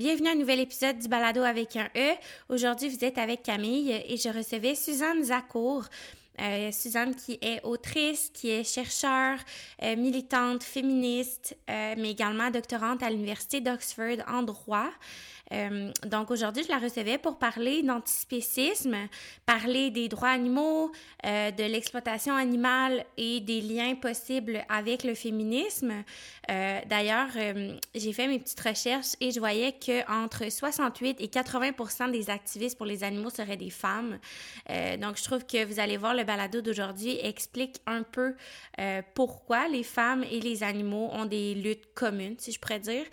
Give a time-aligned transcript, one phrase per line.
[0.00, 2.14] Bienvenue à un nouvel épisode du Balado avec un E.
[2.48, 5.84] Aujourd'hui, vous êtes avec Camille et je recevais Suzanne Zacour.
[6.40, 9.38] Euh, Suzanne qui est autrice, qui est chercheure,
[9.82, 14.88] euh, militante, féministe, euh, mais également doctorante à l'Université d'Oxford en droit.
[15.52, 18.96] Euh, donc aujourd'hui, je la recevais pour parler d'antispécisme,
[19.46, 20.92] parler des droits animaux,
[21.26, 25.92] euh, de l'exploitation animale et des liens possibles avec le féminisme.
[26.50, 27.28] Euh, D'ailleurs,
[27.94, 32.76] j'ai fait mes petites recherches et je voyais que entre 68 et 80 des activistes
[32.76, 34.18] pour les animaux seraient des femmes.
[35.00, 38.34] Donc je trouve que vous allez voir le balado d'aujourd'hui explique un peu
[39.14, 43.04] pourquoi les femmes et les animaux ont des luttes communes, si je pourrais dire.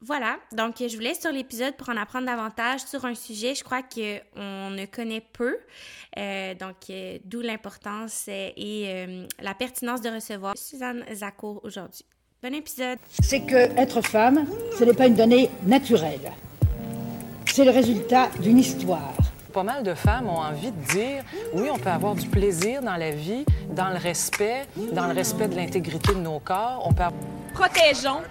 [0.00, 3.64] Voilà, donc je vous laisse sur l'épisode pour en apprendre davantage sur un sujet, je
[3.64, 5.56] crois qu'on ne connaît peu,
[6.16, 12.04] euh, donc euh, d'où l'importance euh, et euh, la pertinence de recevoir Suzanne Zacour aujourd'hui.
[12.40, 12.98] Bon épisode!
[13.20, 14.46] C'est que être femme,
[14.78, 16.30] ce n'est pas une donnée naturelle.
[17.46, 19.16] C'est le résultat d'une histoire.
[19.52, 22.94] Pas mal de femmes ont envie de dire oui, on peut avoir du plaisir dans
[22.94, 26.84] la vie, dans le respect, dans le respect de l'intégrité de nos corps.
[26.84, 27.02] On peut
[27.54, 28.22] Protégeons,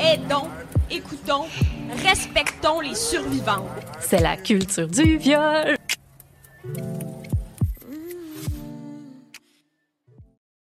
[0.00, 0.48] aidons,
[0.90, 1.46] écoutons,
[2.04, 3.68] respectons les survivantes.
[4.00, 5.76] C'est la culture du viol.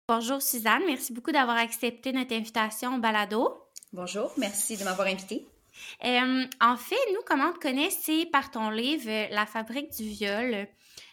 [0.08, 3.54] Bonjour Suzanne, merci beaucoup d'avoir accepté notre invitation au balado.
[3.92, 5.46] Bonjour, merci de m'avoir invitée.
[6.04, 10.04] Euh, en fait, nous, comment on te connaît, c'est par ton livre La fabrique du
[10.04, 10.66] viol,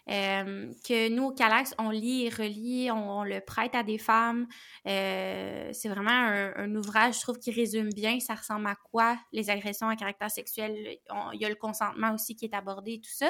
[0.10, 4.48] euh, que nous, au Calax, on lit et relit, on, le prête à des femmes.
[4.88, 9.50] Euh, c'est vraiment un, ouvrage, je trouve, qui résume bien ça ressemble à quoi les
[9.50, 10.98] agressions à caractère sexuel.
[11.34, 13.28] Il y a le consentement aussi qui est abordé et tout ça.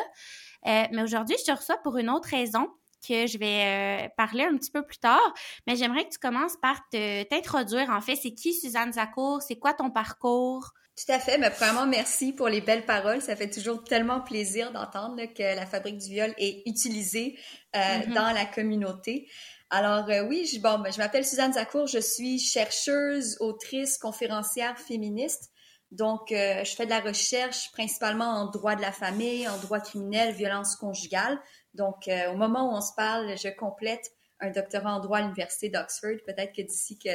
[0.67, 2.69] Euh, mais aujourd'hui, je te reçois pour une autre raison
[3.07, 5.33] que je vais parler un petit peu plus tard.
[5.67, 7.89] Mais j'aimerais que tu commences par t'introduire.
[7.89, 9.41] En fait, c'est qui Suzanne Zacour?
[9.41, 10.71] C'est quoi ton parcours?
[10.97, 13.21] Tout à fait, mais premièrement, merci pour les belles paroles.
[13.21, 17.37] Ça fait toujours tellement plaisir d'entendre là, que la fabrique du viol est utilisée
[17.75, 18.13] euh, Mhm.
[18.13, 19.29] dans la communauté.
[19.69, 24.79] Alors euh, oui, je, bon, ben, je m'appelle Suzanne Zacour, je suis chercheuse, autrice, conférencière
[24.79, 25.51] féministe.
[25.91, 29.79] Donc, euh, je fais de la recherche principalement en droit de la famille, en droit
[29.81, 31.37] criminel, violence conjugale.
[31.73, 35.21] Donc, euh, au moment où on se parle, je complète un doctorat en droit à
[35.21, 36.17] l'Université d'Oxford.
[36.25, 37.09] Peut-être que d'ici que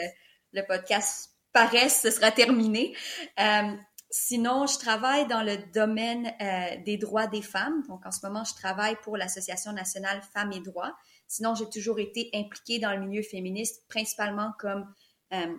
[0.53, 2.95] le podcast paraisse, ce sera terminé.
[3.39, 3.75] Euh,
[4.11, 7.83] sinon, je travaille dans le domaine euh, des droits des femmes.
[7.89, 10.95] Donc, en ce moment, je travaille pour l'Association nationale Femmes et Droits.
[11.27, 14.93] Sinon, j'ai toujours été impliquée dans le milieu féministe, principalement comme
[15.33, 15.55] euh,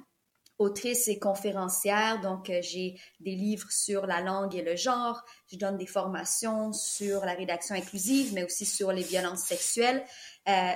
[0.59, 2.19] autrice et conférencière.
[2.21, 5.23] Donc, j'ai des livres sur la langue et le genre.
[5.51, 10.05] Je donne des formations sur la rédaction inclusive, mais aussi sur les violences sexuelles.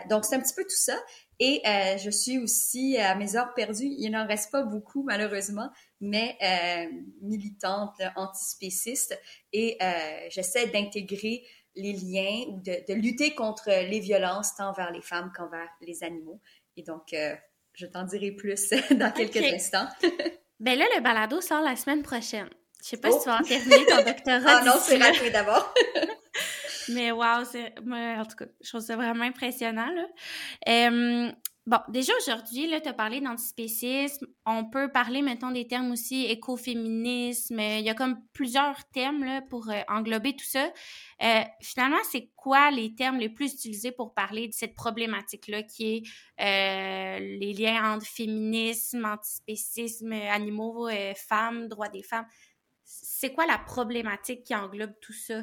[0.10, 0.98] Donc, c'est un petit peu tout ça.
[1.40, 5.70] Et euh, je suis aussi, à mes heures perdues, il n'en reste pas beaucoup malheureusement,
[6.00, 6.86] mais euh,
[7.22, 9.20] militante antispéciste.
[9.54, 14.92] Et euh, j'essaie d'intégrer les liens ou de, de lutter contre les violences tant envers
[14.92, 16.40] les femmes qu'envers les animaux.
[16.78, 17.36] Et donc, euh,
[17.74, 19.88] je t'en dirai plus dans quelques instants.
[20.62, 22.48] Ben là, le balado sort la semaine prochaine.
[22.82, 23.18] Je sais pas Oh.
[23.18, 24.40] si tu vas en terminer ton doctorat.
[24.62, 25.74] Ah non, c'est raté d'abord.
[26.90, 27.74] Mais wow, c'est.
[27.80, 30.06] En tout cas, je trouve ça vraiment impressionnant, là.
[30.68, 31.32] Euh,
[31.66, 34.28] bon, déjà aujourd'hui, tu as parlé d'antispécisme.
[34.46, 37.60] On peut parler, mettons, des termes aussi écoféminisme.
[37.60, 40.72] Il y a comme plusieurs thèmes, là, pour euh, englober tout ça.
[41.24, 45.96] Euh, finalement, c'est quoi les termes les plus utilisés pour parler de cette problématique-là qui
[45.96, 46.04] est
[46.42, 52.28] euh, les liens entre féminisme, antispécisme, animaux, euh, femmes, droits des femmes?
[52.84, 55.42] C'est quoi la problématique qui englobe tout ça?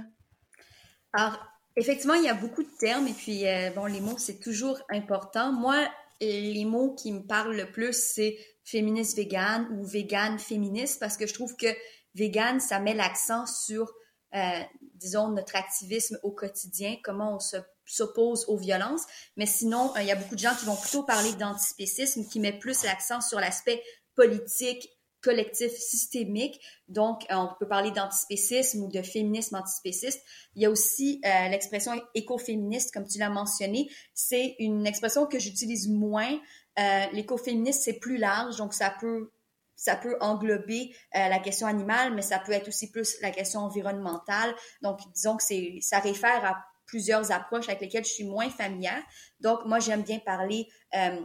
[1.12, 1.38] Alors,
[1.76, 4.80] effectivement, il y a beaucoup de termes et puis, euh, bon, les mots, c'est toujours
[4.90, 5.52] important.
[5.52, 5.88] Moi,
[6.20, 11.26] les mots qui me parlent le plus, c'est féministe vegan ou vegan féministe parce que
[11.26, 11.66] je trouve que
[12.14, 13.92] vegan, ça met l'accent sur,
[14.34, 14.60] euh,
[14.94, 19.02] disons, notre activisme au quotidien, comment on se s'oppose aux violences.
[19.36, 22.40] Mais sinon, euh, il y a beaucoup de gens qui vont plutôt parler d'antispécisme, qui
[22.40, 23.82] met plus l'accent sur l'aspect
[24.14, 24.88] politique,
[25.22, 26.60] collectif, systémique.
[26.88, 30.22] Donc, euh, on peut parler d'antispécisme ou de féminisme antispéciste.
[30.54, 33.90] Il y a aussi euh, l'expression écoféministe, comme tu l'as mentionné.
[34.14, 36.38] C'est une expression que j'utilise moins.
[36.78, 39.30] Euh, L'écoféministe, c'est plus large, donc ça peut
[39.74, 43.60] ça peut englober euh, la question animale, mais ça peut être aussi plus la question
[43.60, 44.54] environnementale.
[44.80, 49.02] Donc, disons que c'est ça réfère à plusieurs approches avec lesquelles je suis moins familière.
[49.40, 51.20] Donc, moi, j'aime bien parler euh,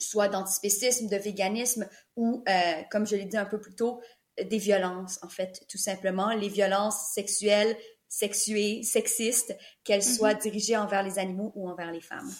[0.00, 4.00] soit d'antispécisme, de véganisme ou, euh, comme je l'ai dit un peu plus tôt,
[4.42, 6.30] des violences, en fait, tout simplement.
[6.30, 7.76] Les violences sexuelles,
[8.08, 12.32] sexuées, sexistes, qu'elles soient dirigées envers les animaux ou envers les femmes.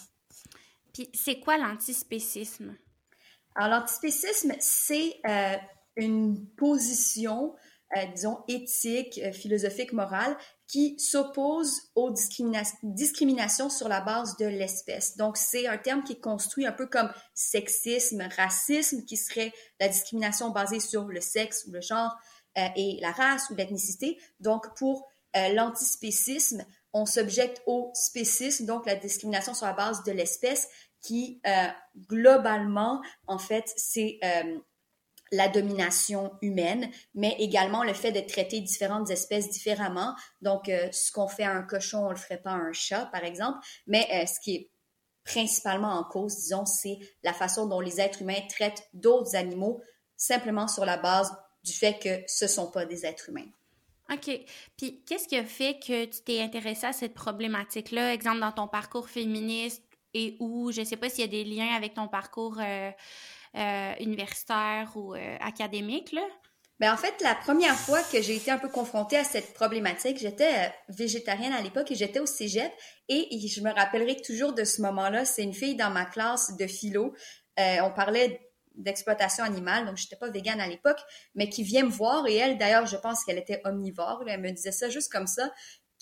[0.93, 2.75] Puis c'est quoi l'antispécisme?
[3.55, 5.55] Alors, l'antispécisme, c'est euh,
[5.95, 7.55] une position,
[7.97, 10.37] euh, disons, éthique, philosophique, morale,
[10.71, 15.17] qui s'oppose aux discriminations sur la base de l'espèce.
[15.17, 19.51] Donc, c'est un terme qui est construit un peu comme sexisme, racisme, qui serait
[19.81, 22.15] la discrimination basée sur le sexe ou le genre
[22.57, 24.17] euh, et la race ou l'ethnicité.
[24.39, 30.13] Donc, pour euh, l'antispécisme, on s'objecte au spécisme, donc la discrimination sur la base de
[30.13, 30.69] l'espèce,
[31.01, 31.67] qui euh,
[32.07, 34.57] globalement, en fait, c'est euh,
[35.31, 40.13] la domination humaine, mais également le fait de traiter différentes espèces différemment.
[40.41, 43.05] Donc, euh, ce qu'on fait à un cochon, on le ferait pas à un chat,
[43.07, 43.59] par exemple.
[43.87, 44.71] Mais euh, ce qui est
[45.23, 49.81] principalement en cause, disons, c'est la façon dont les êtres humains traitent d'autres animaux,
[50.17, 51.31] simplement sur la base
[51.63, 53.47] du fait que ce sont pas des êtres humains.
[54.11, 54.29] OK.
[54.75, 58.13] Puis, qu'est-ce qui a fait que tu t'es intéressée à cette problématique-là?
[58.13, 61.73] Exemple, dans ton parcours féministe et où, je sais pas s'il y a des liens
[61.73, 62.91] avec ton parcours euh,
[63.57, 66.25] euh, universitaire ou euh, académique, là?
[66.79, 70.17] Ben en fait, la première fois que j'ai été un peu confrontée à cette problématique,
[70.19, 72.71] j'étais euh, végétarienne à l'époque et j'étais au cégep.
[73.09, 75.25] Et, je me rappellerai toujours de ce moment-là.
[75.25, 77.13] C'est une fille dans ma classe de philo.
[77.57, 78.39] On parlait
[78.75, 80.99] d'exploitation animale, donc j'étais pas végane à l'époque,
[81.35, 84.23] mais qui vient me voir et elle, d'ailleurs, je pense qu'elle était omnivore.
[84.25, 85.51] elle me disait ça juste comme ça.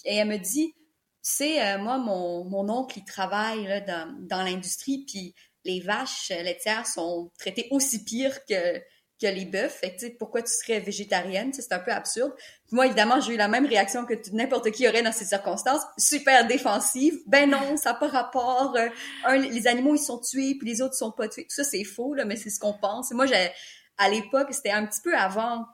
[0.05, 0.83] Et elle me dit, tu
[1.21, 5.35] sais, moi, mon, mon oncle, il travaille dans, dans l'industrie, puis
[5.65, 8.79] les vaches laitières sont traitées aussi pire que,
[9.21, 9.69] que les bœufs.
[9.69, 11.51] Fait que, pourquoi tu serais végétarienne?
[11.53, 12.33] C'est un peu absurde.
[12.71, 15.81] Moi, évidemment, j'ai eu la même réaction que n'importe qui aurait dans ces circonstances.
[15.97, 17.19] Super défensive.
[17.27, 18.75] Ben non, ça n'a pas rapport.
[18.77, 18.87] Euh,
[19.25, 21.43] un, les animaux, ils sont tués, puis les autres sont pas tués.
[21.43, 23.11] Tout ça, c'est faux, là, mais c'est ce qu'on pense.
[23.11, 23.25] Et moi,
[23.97, 25.65] à l'époque, c'était un petit peu avant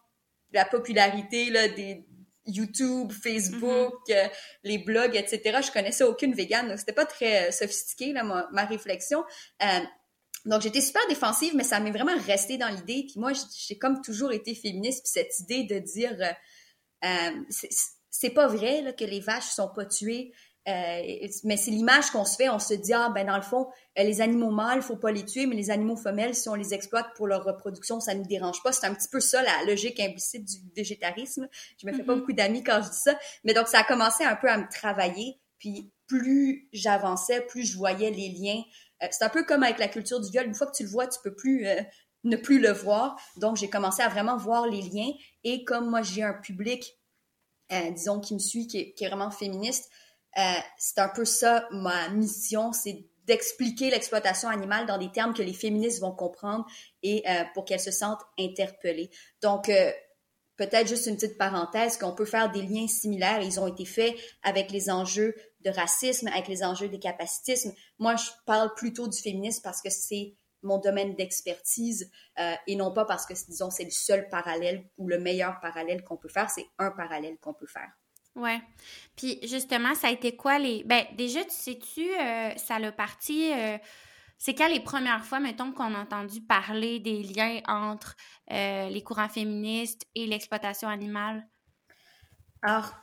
[0.51, 2.05] la popularité là, des
[2.47, 4.27] YouTube, Facebook, euh,
[4.63, 5.59] les blogs, etc.
[5.65, 9.23] Je connaissais aucune végane, donc c'était pas très euh, sophistiqué là, ma, ma réflexion.
[9.63, 9.79] Euh,
[10.45, 13.05] donc j'étais super défensive, mais ça m'est vraiment resté dans l'idée.
[13.09, 13.31] Puis moi,
[13.67, 16.15] j'ai comme toujours été féministe, puis cette idée de dire,
[17.03, 17.69] euh, c'est-
[18.11, 20.31] c'est pas vrai là, que les vaches sont pas tuées.
[20.67, 23.67] Euh, mais c'est l'image qu'on se fait, on se dit ah ben dans le fond
[23.99, 26.73] euh, les animaux mâles faut pas les tuer mais les animaux femelles si on les
[26.73, 28.71] exploite pour leur reproduction ça nous dérange pas.
[28.71, 31.47] C'est un petit peu ça la logique implicite du végétarisme.
[31.79, 34.23] Je me fais pas beaucoup d'amis quand je dis ça mais donc ça a commencé
[34.23, 38.63] un peu à me travailler puis plus j'avançais plus je voyais les liens.
[39.03, 40.47] Euh, c'est un peu comme avec la culture du viol.
[40.47, 41.79] Une fois que tu le vois tu peux plus euh,
[42.23, 43.21] ne plus le voir.
[43.37, 45.11] Donc j'ai commencé à vraiment voir les liens.
[45.43, 46.97] Et comme moi j'ai un public
[47.71, 49.91] euh, disons qui me suit qui est, qui est vraiment féministe
[50.37, 50.41] euh,
[50.77, 55.53] c'est un peu ça ma mission, c'est d'expliquer l'exploitation animale dans des termes que les
[55.53, 56.65] féministes vont comprendre
[57.03, 59.09] et euh, pour qu'elles se sentent interpellées.
[59.41, 59.91] Donc, euh,
[60.57, 63.41] peut-être juste une petite parenthèse qu'on peut faire des liens similaires.
[63.41, 67.73] Ils ont été faits avec les enjeux de racisme, avec les enjeux des capacitismes.
[67.99, 72.09] Moi, je parle plutôt du féminisme parce que c'est mon domaine d'expertise
[72.39, 76.03] euh, et non pas parce que, disons, c'est le seul parallèle ou le meilleur parallèle
[76.03, 76.49] qu'on peut faire.
[76.49, 77.91] C'est un parallèle qu'on peut faire.
[78.35, 78.61] Ouais.
[79.15, 80.83] Puis justement, ça a été quoi les.
[80.83, 83.51] Ben, déjà, tu sais-tu, euh, ça l'a parti.
[83.53, 83.77] euh,
[84.37, 88.15] C'est quand les premières fois, mettons, qu'on a entendu parler des liens entre
[88.51, 91.47] euh, les courants féministes et l'exploitation animale?
[92.61, 92.93] Alors,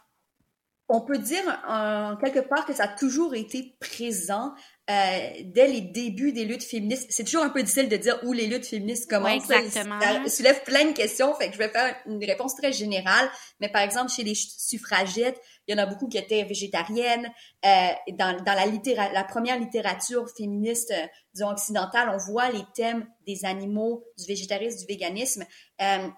[0.89, 4.55] on peut dire en quelque part que ça a toujours été présent
[4.91, 7.07] euh, dès les débuts des luttes féministes.
[7.11, 9.47] C'est toujours un peu difficile de dire où les luttes féministes commencent.
[9.47, 10.01] Ouais, exactement.
[10.01, 13.31] Ça, soulève plein de questions, fait que je vais faire une réponse très générale.
[13.61, 17.31] Mais par exemple, chez les suffragettes, il y en a beaucoup qui étaient végétariennes.
[17.65, 22.65] Euh, dans, dans la, littéra la première littérature féministe, euh, disons occidentale, on voit les
[22.75, 25.45] thèmes des animaux, du végétarisme, du véganisme.
[25.81, 26.09] Euh,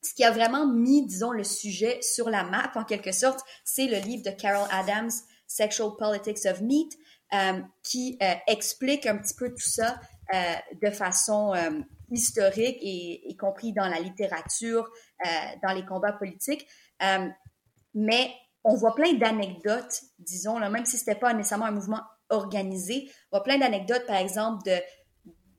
[0.00, 3.86] ce qui a vraiment mis, disons, le sujet sur la map, en quelque sorte, c'est
[3.86, 5.10] le livre de Carol Adams,
[5.48, 6.92] Sexual Politics of Meat,
[7.82, 9.98] qui euh, explique un petit peu tout ça
[10.34, 11.80] euh, de façon euh,
[12.10, 14.88] historique et y compris dans la littérature,
[15.24, 15.28] euh,
[15.62, 16.66] dans les combats politiques.
[17.02, 17.28] Euh,
[17.94, 18.32] mais
[18.64, 23.38] on voit plein d'anecdotes, disons, là, même si c'était pas nécessairement un mouvement organisé, on
[23.38, 24.76] voit plein d'anecdotes, par exemple, de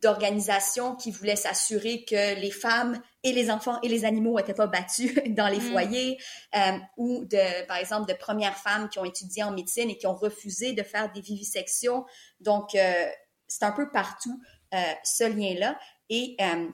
[0.01, 4.67] d'organisations qui voulaient s'assurer que les femmes et les enfants et les animaux n'étaient pas
[4.67, 5.71] battus dans les Mm.
[5.71, 6.17] foyers,
[6.55, 10.07] euh, ou de, par exemple, de premières femmes qui ont étudié en médecine et qui
[10.07, 12.05] ont refusé de faire des vivisections.
[12.39, 13.07] Donc, euh,
[13.47, 14.41] c'est un peu partout
[14.73, 15.79] euh, ce lien-là.
[16.09, 16.69] Et euh,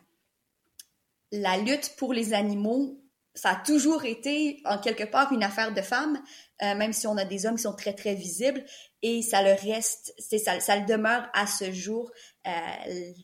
[1.32, 3.03] la lutte pour les animaux,
[3.36, 6.22] ça a toujours été, en quelque part, une affaire de femmes,
[6.62, 8.64] euh, même si on a des hommes qui sont très, très visibles.
[9.02, 12.12] Et ça le reste, c'est ça, ça le demeure à ce jour.
[12.48, 12.52] Euh,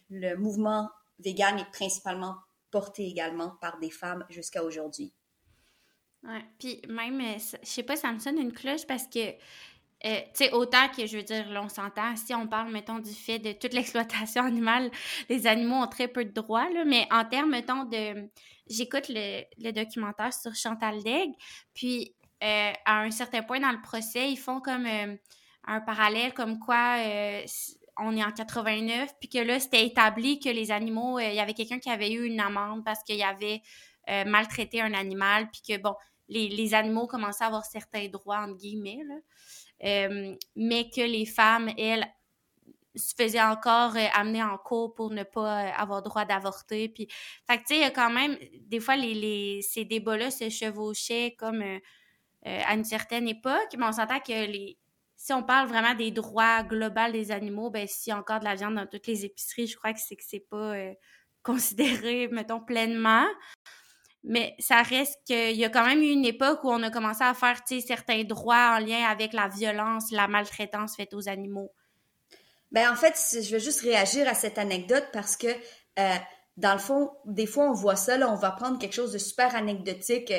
[0.10, 0.90] le mouvement
[1.20, 2.36] vegan est principalement
[2.72, 5.14] porté également par des femmes jusqu'à aujourd'hui.
[6.24, 6.44] Ouais.
[6.60, 9.32] Puis même, euh, je sais pas, ça me sonne une cloche parce que
[10.02, 13.14] tu sais, autant que, je veux dire, là, on s'entend, si on parle, mettons, du
[13.14, 14.90] fait de toute l'exploitation animale,
[15.30, 18.30] les animaux ont très peu de droits, là, mais en termes, mettons, de...
[18.70, 21.32] J'écoute le, documentaire sur Chantal Degg,
[21.74, 25.16] puis euh, à un certain point dans le procès, ils font comme euh,
[25.66, 26.98] un parallèle comme quoi
[27.98, 31.54] on est en 89, puis que là, c'était établi que les animaux, il y avait
[31.54, 33.62] quelqu'un qui avait eu une amende parce qu'il avait
[34.26, 35.94] maltraité un animal, puis que, bon,
[36.30, 39.00] les, animaux commençaient à avoir certains droits, entre guillemets.
[39.84, 42.06] Euh, mais que les femmes, elles,
[42.96, 46.90] se faisaient encore euh, amener en cours pour ne pas euh, avoir droit d'avorter.
[46.90, 47.08] Puis,
[47.48, 51.36] fait tu sais, il y a quand même, des fois, les, ces débats-là se chevauchaient
[51.38, 51.64] comme
[52.46, 54.74] à une certaine époque, mais on s'entend que
[55.18, 58.46] si on parle vraiment des droits globaux des animaux, ben s'il y a encore de
[58.46, 60.74] la viande dans toutes les épiceries, je crois que c'est que c'est pas
[61.44, 63.28] considéré, mettons, pleinement.
[64.24, 67.24] Mais ça reste qu'il y a quand même eu une époque où on a commencé
[67.24, 71.72] à faire certains droits en lien avec la violence, la maltraitance faite aux animaux.
[72.72, 76.16] Ben en fait, je vais juste réagir à cette anecdote parce que euh,
[76.58, 79.18] dans le fond, des fois on voit ça, là, on va prendre quelque chose de
[79.18, 80.32] super anecdotique.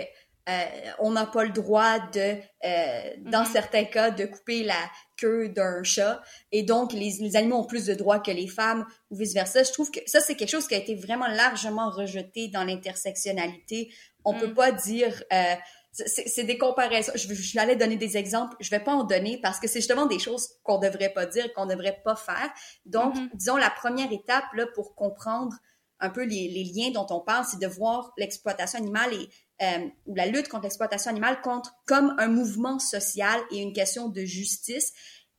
[0.48, 0.64] Euh,
[0.98, 3.52] on n'a pas le droit de, euh, dans mm-hmm.
[3.52, 6.22] certains cas, de couper la queue d'un chat.
[6.50, 9.62] Et donc, les, les, animaux ont plus de droits que les femmes ou vice-versa.
[9.62, 13.92] Je trouve que ça, c'est quelque chose qui a été vraiment largement rejeté dans l'intersectionnalité.
[14.24, 14.54] On peut mm.
[14.54, 15.22] pas dire...
[15.32, 15.54] Euh,
[15.92, 17.12] c'est des comparaisons.
[17.14, 18.56] Je, je allais donner des exemples.
[18.60, 21.52] Je vais pas en donner parce que c'est justement des choses qu'on devrait pas dire,
[21.52, 22.50] qu'on devrait pas faire.
[22.84, 23.30] Donc, mm-hmm.
[23.34, 25.56] disons, la première étape là, pour comprendre
[25.98, 29.28] un peu les, les liens dont on parle, c'est de voir l'exploitation animale et
[29.62, 34.08] euh, ou la lutte contre l'exploitation animale contre comme un mouvement social et une question
[34.08, 34.92] de justice.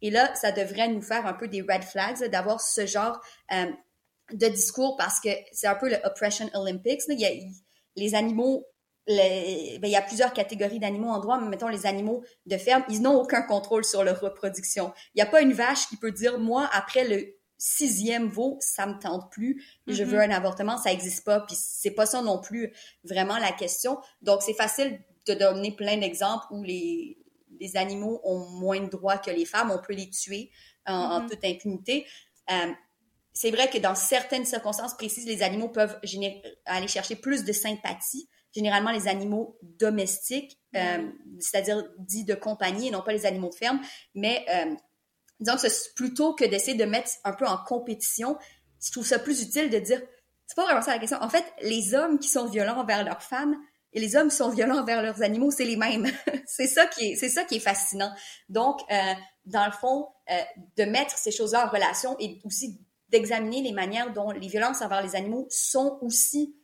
[0.04, 3.20] Et là, ça devrait nous faire un peu des red flags d'avoir ce genre
[3.52, 3.66] euh,
[4.32, 7.02] de discours parce que c'est un peu le Oppression Olympics.
[7.08, 7.32] Il y a,
[7.96, 8.64] les animaux,
[9.12, 12.58] les, ben, il y a plusieurs catégories d'animaux en droit, mais mettons les animaux de
[12.58, 14.94] ferme, ils n'ont aucun contrôle sur leur reproduction.
[15.14, 18.88] Il n'y a pas une vache qui peut dire, moi, après le sixième veau, ça
[18.88, 20.32] me tente plus, je veux mm-hmm.
[20.32, 24.00] un avortement, ça existe pas, puis c'est pas ça non plus vraiment la question.
[24.24, 27.20] Donc c'est facile de donner plein d'exemples où les,
[27.60, 30.50] les animaux ont moins de droits que les femmes, on peut les tuer
[30.88, 31.30] en, mm-hmm.
[31.30, 32.08] toute impunité.
[32.50, 32.72] Euh,
[33.34, 36.00] c'est vrai que dans certaines circonstances précises, les animaux peuvent
[36.66, 38.28] aller chercher plus de sympathie.
[38.54, 43.56] Généralement, les animaux domestiques, euh, c'est-à-dire dits de compagnie et non pas les animaux de
[43.56, 43.80] ferme,
[44.14, 44.76] mais euh,
[45.40, 48.38] disons que plutôt que d'essayer de mettre un peu en compétition,
[48.84, 50.02] je trouve ça plus utile de dire,
[50.48, 51.18] c'est pas vraiment ça la question.
[51.22, 53.56] En fait, les hommes qui sont violents envers leurs femmes
[53.94, 56.08] et les hommes qui sont violents envers leurs animaux, c'est les mêmes.
[56.46, 58.12] c'est ça qui est, c'est ça qui est fascinant.
[58.50, 59.14] Donc, euh,
[59.46, 60.42] dans le fond, euh,
[60.78, 62.80] de mettre ces choses-là en relation et aussi
[63.10, 66.56] d'examiner les manières dont les violences envers les animaux sont aussi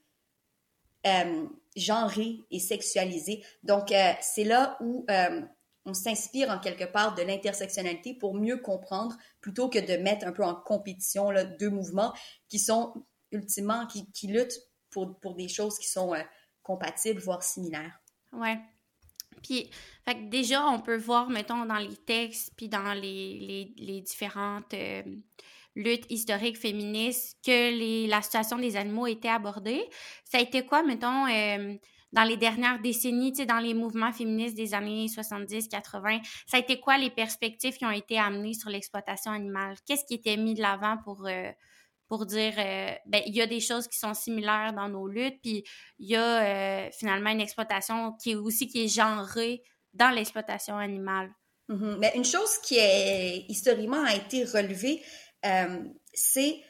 [1.77, 3.43] genrées et sexualisées.
[3.63, 5.41] Donc, euh, c'est là où euh,
[5.85, 10.31] on s'inspire en quelque part de l'intersectionnalité pour mieux comprendre plutôt que de mettre un
[10.31, 12.13] peu en compétition là, deux mouvements
[12.49, 16.21] qui sont ultimement, qui, qui luttent pour, pour, des choses qui sont euh,
[16.63, 17.99] compatibles, voire similaires.
[18.33, 18.57] Ouais.
[19.43, 19.69] Puis,
[20.29, 24.73] déjà, on peut voir, mettons, dans les textes, puis dans les, les, les différentes
[25.77, 29.81] luttes historiques féministes, que la situation des animaux était abordée.
[30.25, 31.75] Ça a été quoi, mettons, euh,
[32.11, 36.79] dans les dernières décennies, dans les mouvements féministes des années 70, 80, ça a été
[36.79, 39.75] quoi les perspectives qui ont été amenées sur l'exploitation animale?
[39.85, 41.51] Qu'est-ce qui était mis de l'avant pour, euh,
[42.07, 45.39] pour dire, euh, ben, il y a des choses qui sont similaires dans nos luttes,
[45.43, 45.63] puis
[45.99, 49.61] il y a finalement une exploitation qui est aussi qui est genrée
[49.93, 51.31] dans l'exploitation animale?
[51.69, 51.97] Mm-hmm.
[51.99, 55.01] Mais une chose qui est historiquement a été relevée,
[56.13, 56.61] c'est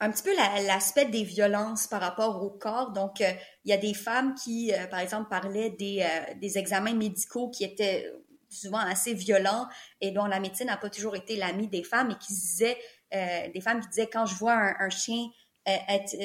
[0.00, 2.92] un petit peu l'aspect des violences par rapport au corps.
[2.92, 3.30] Donc, euh,
[3.64, 7.48] il y a des femmes qui, euh, par exemple, parlaient des, euh, des, examens médicaux
[7.48, 8.12] qui étaient
[8.50, 9.66] souvent assez violents
[10.00, 12.78] et dont la médecine n'a pas toujours été l'amie des femmes et qui disaient,
[13.10, 15.28] des femmes qui disaient, quand je vois un, chien
[15.66, 16.16] être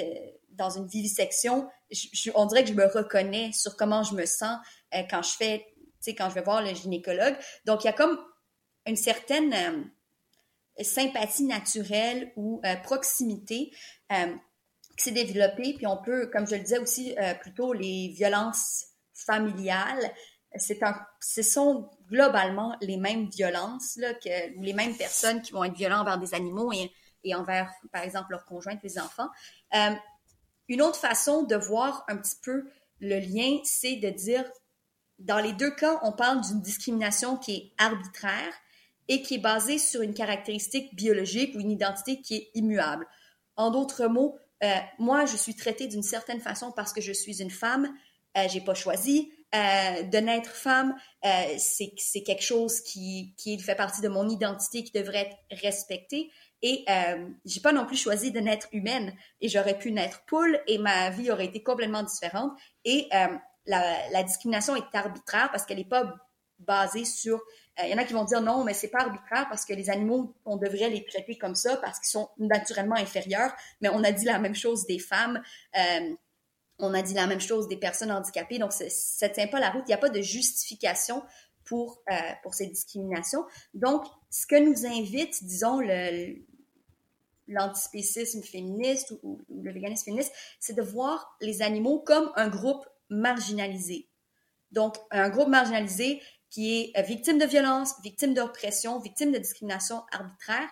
[0.52, 1.70] dans une vivisection,
[2.36, 4.58] on dirait que je me reconnais sur comment je me sens
[5.10, 7.36] quand je fais, tu sais, quand je vais voir le gynécologue.
[7.66, 8.20] Donc, il y a comme
[8.86, 9.92] une certaine
[10.84, 13.72] sympathie naturelle ou euh, proximité
[14.12, 14.36] euh,
[14.98, 15.74] qui s'est développée.
[15.76, 20.12] Puis on peut, comme je le disais aussi euh, plutôt, les violences familiales,
[20.56, 25.52] c'est un, ce sont globalement les mêmes violences, là, que, ou les mêmes personnes qui
[25.52, 26.92] vont être violentes envers des animaux et,
[27.24, 29.30] et envers, par exemple, leurs conjointes, les enfants.
[30.68, 32.68] une autre façon de voir un petit peu
[33.00, 34.44] le lien, c'est de dire,
[35.20, 38.54] dans les deux cas, on parle d'une discrimination qui est arbitraire,
[39.10, 43.06] et qui est basé sur une caractéristique biologique ou une identité qui est immuable.
[43.58, 44.68] En d'autres mots, euh,
[45.00, 47.94] moi, je suis traitée d'une certaine façon parce que je suis une femme.
[48.38, 49.32] Euh, j'ai pas choisi.
[49.56, 50.94] euh, de naître femme,
[51.26, 56.32] euh, c'est quelque chose qui, qui fait partie de mon identité, qui devrait être respecté.
[56.62, 56.86] Et
[57.46, 59.16] j'ai pas non plus choisi de naître humaine.
[59.42, 62.52] Et j'aurais pu naître poule et ma vie aurait été complètement différente.
[62.86, 63.08] Et
[63.66, 66.14] la, la, discrimination est arbitraire parce qu'elle n'est pas
[66.60, 67.42] basée sur...
[67.84, 69.90] Il y en a qui vont dire non, mais c'est pas arbitraire parce que les
[69.90, 73.52] animaux, on devrait les traiter comme ça parce qu'ils sont naturellement inférieurs.
[73.82, 75.42] Mais on a dit la même chose des femmes.
[75.78, 76.16] Euh,
[76.80, 78.58] on a dit la même chose des personnes handicapées.
[78.58, 78.86] Donc, ça
[79.28, 79.84] ne tient pas la route.
[79.86, 81.24] Il n'y a pas de justification
[81.66, 83.46] pour, euh, pour ces discriminations.
[83.74, 85.82] Donc, ce que nous invite, disons,
[87.48, 94.08] l'antispécisme féministe ou, le véganisme féministe, c'est de voir les animaux comme un groupe marginalisé.
[94.72, 100.04] Donc, un groupe marginalisé qui est euh, victime de violence, victime d'oppression, victime de discrimination
[100.12, 100.68] arbitraire.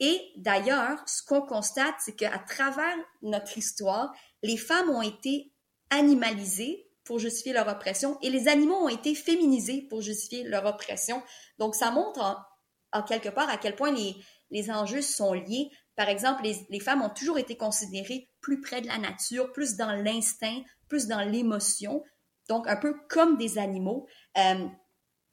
[0.00, 4.12] Et d'ailleurs, ce qu'on constate, c'est qu'à travers notre histoire,
[4.42, 5.52] les femmes ont été
[5.90, 11.22] animalisés pour justifier leur oppression et les animaux ont été féminisés pour justifier leur oppression.
[11.58, 12.46] Donc, ça montre
[12.92, 14.16] en, quelque part à quel point les,
[14.50, 15.70] les enjeux sont liés.
[15.96, 19.76] Par exemple, les, les, femmes ont toujours été considérées plus près de la nature, plus
[19.76, 22.02] dans l'instinct, plus dans l'émotion,
[22.48, 24.06] donc un peu comme des animaux.
[24.36, 24.66] Euh,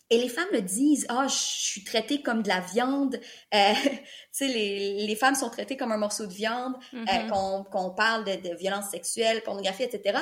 [0.10, 3.20] et les femmes le disent, ah, je suis traitée comme de la viande.
[3.54, 4.00] Euh, tu
[4.32, 7.70] sais, les, les, femmes sont traitées comme un morceau de viande, euh, mm-hmm.
[7.70, 10.20] qu'on parle de, de violence sexuelle, pornographie, etc.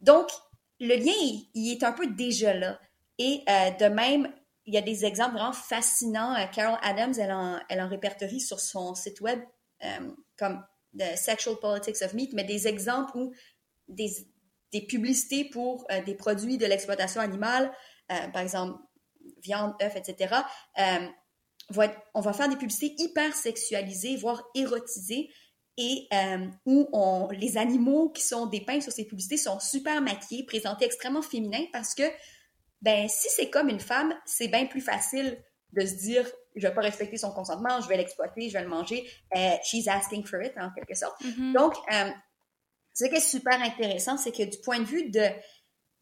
[0.00, 0.28] Donc,
[0.80, 2.78] le lien, il, est un peu déjà là.
[3.18, 4.32] Et euh, de même,
[4.66, 6.34] il y a des exemples vraiment fascinants.
[6.34, 9.40] Euh, Carol Adams, elle en, elle en répertorie sur son site web
[9.84, 10.62] euh, comme
[10.98, 13.32] The Sexual Politics of Meat, mais des exemples où
[13.88, 14.10] des,
[14.72, 17.70] des publicités pour des produits de l'exploitation animale,
[18.08, 18.78] par exemple
[19.42, 20.34] viande, œufs, etc.,
[22.14, 25.30] on va faire des publicités hyper sexualisées, voire érotisées,
[25.78, 30.44] et euh, où on, les animaux qui sont dépeints sur ces publicités sont super maquillés,
[30.44, 32.04] présentés extrêmement féminins parce que,
[32.80, 36.74] ben, si c'est comme une femme, c'est bien plus facile de se dire, je vais
[36.74, 39.06] pas respecter son consentement, je vais l'exploiter, je vais le manger.
[39.36, 41.20] Euh, she's asking for it, en quelque sorte.
[41.22, 41.52] Mm-hmm.
[41.52, 42.10] Donc, euh,
[42.94, 45.26] ce qui est super intéressant, c'est que du point de vue de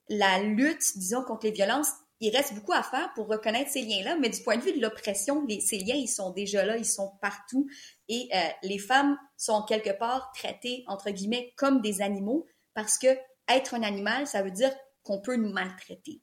[0.09, 1.89] la lutte, disons, contre les violences,
[2.21, 4.81] il reste beaucoup à faire pour reconnaître ces liens-là, mais du point de vue de
[4.81, 7.69] l'oppression, ces liens, ils sont déjà là, ils sont partout.
[8.09, 13.09] Et euh, les femmes sont quelque part traitées, entre guillemets, comme des animaux, parce que
[13.49, 16.23] être un animal, ça veut dire qu'on peut nous maltraiter.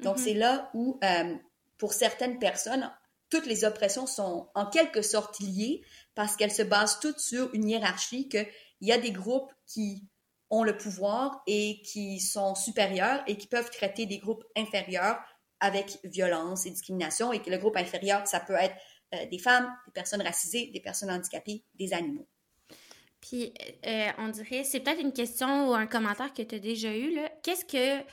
[0.00, 0.24] Donc, mm-hmm.
[0.24, 1.34] c'est là où, euh,
[1.78, 2.92] pour certaines personnes,
[3.30, 5.82] toutes les oppressions sont en quelque sorte liées,
[6.14, 8.48] parce qu'elles se basent toutes sur une hiérarchie, qu'il
[8.82, 10.04] y a des groupes qui
[10.50, 15.18] ont le pouvoir et qui sont supérieurs et qui peuvent traiter des groupes inférieurs
[15.60, 18.74] avec violence et discrimination et que le groupe inférieur, ça peut être
[19.14, 22.26] euh, des femmes, des personnes racisées, des personnes handicapées, des animaux.
[23.20, 23.52] Puis,
[23.86, 27.18] euh, on dirait, c'est peut-être une question ou un commentaire que tu as déjà eu.
[27.42, 28.04] Qu'est-ce que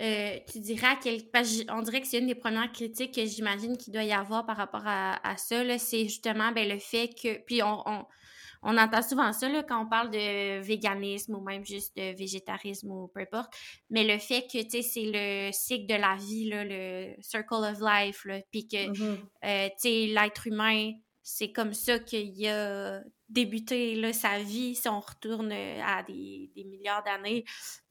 [0.00, 1.22] euh, tu dirais à quel...
[1.70, 4.56] on dirait que c'est une des premières critiques que j'imagine qu'il doit y avoir par
[4.56, 7.38] rapport à, ça, c'est justement ben, le fait que...
[7.38, 8.06] Puis, on
[8.62, 13.08] entend souvent ça là, quand on parle de véganisme ou même juste de végétarisme ou
[13.08, 13.52] peu importe.
[13.90, 18.26] Mais le fait que, c'est le cycle de la vie, là, le circle of life,
[18.50, 19.18] puis que, mm-hmm.
[19.44, 25.52] euh, l'être humain, c'est comme ça qu'il a débuté là, sa vie, si on retourne
[25.52, 27.44] à des, des milliards d'années,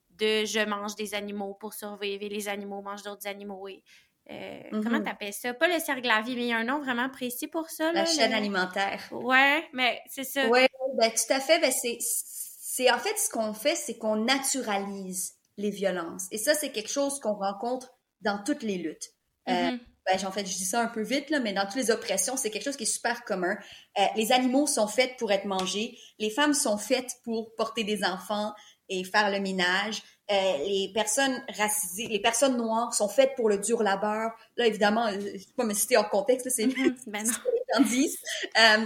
[0.10, 3.68] de je mange des animaux pour survivre et les animaux mangent d'autres animaux.
[3.68, 3.84] Et,
[4.30, 5.04] euh, comment mm-hmm.
[5.04, 5.54] t'appelles ça?
[5.54, 7.92] Pas le cercle la vie, mais il y a un nom vraiment précis pour ça.
[7.92, 9.02] la chaîne alimentaire.
[9.12, 10.48] Ouais, mais c'est ça.
[10.48, 10.62] Oui,
[10.96, 11.60] ben, tout à fait.
[11.60, 16.28] Ben, c'est, en fait ce qu'on fait, c'est qu'on naturalise les violences.
[16.32, 19.10] Et ça, c'est quelque chose qu'on rencontre dans toutes les luttes.
[19.50, 19.80] Euh, mm-hmm.
[20.06, 22.38] ben, en fait, je dis ça un peu vite, là, mais dans toutes les oppressions,
[22.38, 23.58] c'est quelque chose qui est super commun.
[24.00, 25.98] Euh, les animaux sont faits pour être mangés.
[26.20, 28.54] Les femmes sont faites pour porter des enfants
[28.88, 30.04] et faire le ménage.
[30.32, 34.32] Euh, les personnes racisées, les personnes noires sont faites pour le dur labeur.
[34.56, 38.86] Là, évidemment, euh, je ne vais pas me citer en contexte, c'est mm ben euh,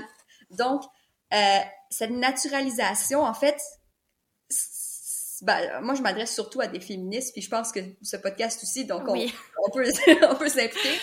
[0.50, 0.84] donc,
[1.34, 1.60] euh,
[1.92, 3.62] cette naturalisation, en fait,
[5.42, 8.86] ben, moi, je m'adresse surtout à des féministes, puis je pense que ce podcast aussi,
[8.86, 9.86] donc on, on, peut,
[10.30, 11.00] on peut s'impliquer.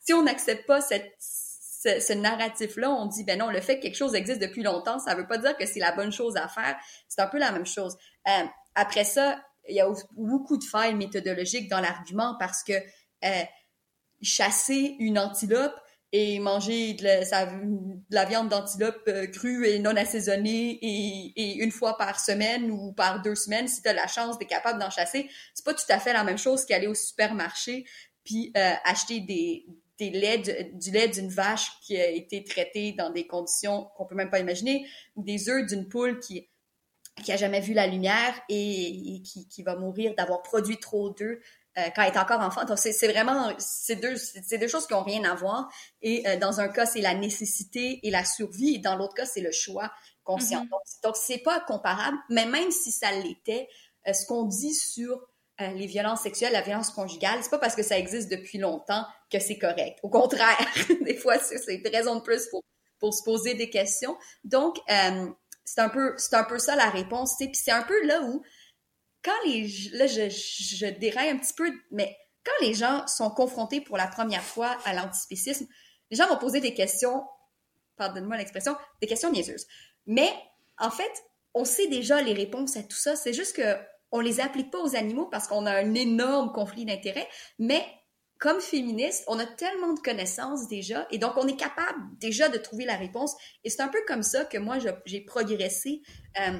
[0.00, 3.82] Si on n'accepte pas cette, ce, ce narratif-là, on dit, ben non, le fait que
[3.82, 6.48] quelque chose existe depuis longtemps, ça veut pas dire que c'est la bonne chose à
[6.48, 6.76] faire.
[7.08, 7.98] C'est un peu la même chose.
[8.74, 13.42] Après ça, il y a beaucoup de failles méthodologiques dans l'argument parce que euh,
[14.20, 15.74] chasser une antilope
[16.14, 17.04] et manger de
[18.10, 23.22] la, viande d'antilope euh, crue et non assaisonnée et, une fois par semaine ou par
[23.22, 25.98] deux semaines, si tu as la chance d'être capable d'en chasser, c'est pas tout à
[25.98, 27.86] fait la même chose qu'aller au supermarché
[28.24, 29.64] puis euh, acheter des,
[29.98, 34.14] des laits, du lait d'une vache qui a été traité dans des conditions qu'on peut
[34.14, 36.48] même pas imaginer, ou des œufs d'une poule qui
[37.22, 41.38] qui a jamais vu la lumière et, qui, qui, va mourir d'avoir produit trop d'œufs
[41.78, 42.64] euh, quand elle est encore enfant.
[42.64, 45.72] Donc, c'est vraiment, c'est deux, c'est deux choses qui ont rien à voir.
[46.02, 49.24] Et euh, dans un cas, c'est la nécessité et la survie, et dans l'autre cas,
[49.24, 49.90] c'est le choix
[50.22, 50.64] conscient.
[50.64, 51.02] Mm-hmm.
[51.02, 53.68] Donc, c'est pas comparable, mais même si ça l'était,
[54.06, 55.26] euh, ce qu'on dit sur
[55.58, 59.38] les violences sexuelles, la violence conjugale, c'est pas parce que ça existe depuis longtemps que
[59.38, 59.96] c'est correct.
[60.02, 60.58] Au contraire,
[61.02, 62.64] des fois, c'est une raison de plus pour,
[62.98, 64.16] pour se poser des questions.
[64.42, 64.78] Donc,
[65.64, 68.42] c'est un peu, c'est un peu ça la réponse, Puis c'est un peu là où
[69.22, 73.80] quand les là je, je déraille un petit peu, mais quand les gens sont confrontés
[73.80, 75.66] pour la première fois à l'antispécisme,
[76.10, 77.24] les gens vont poser des questions,
[77.96, 79.66] pardonne-moi l'expression, des questions niaiseuses.
[80.06, 80.30] Mais
[80.78, 81.12] en fait,
[81.54, 83.16] on sait déjà les réponses à tout ça.
[83.16, 83.76] C'est juste que
[84.10, 87.28] on les applique pas aux animaux parce qu'on a un énorme conflit d'intérêts.
[87.58, 87.84] Mais
[88.42, 92.58] comme féministe, on a tellement de connaissances déjà et donc on est capable déjà de
[92.58, 93.36] trouver la réponse.
[93.62, 96.02] Et c'est un peu comme ça que moi j'ai progressé.
[96.40, 96.58] Euh,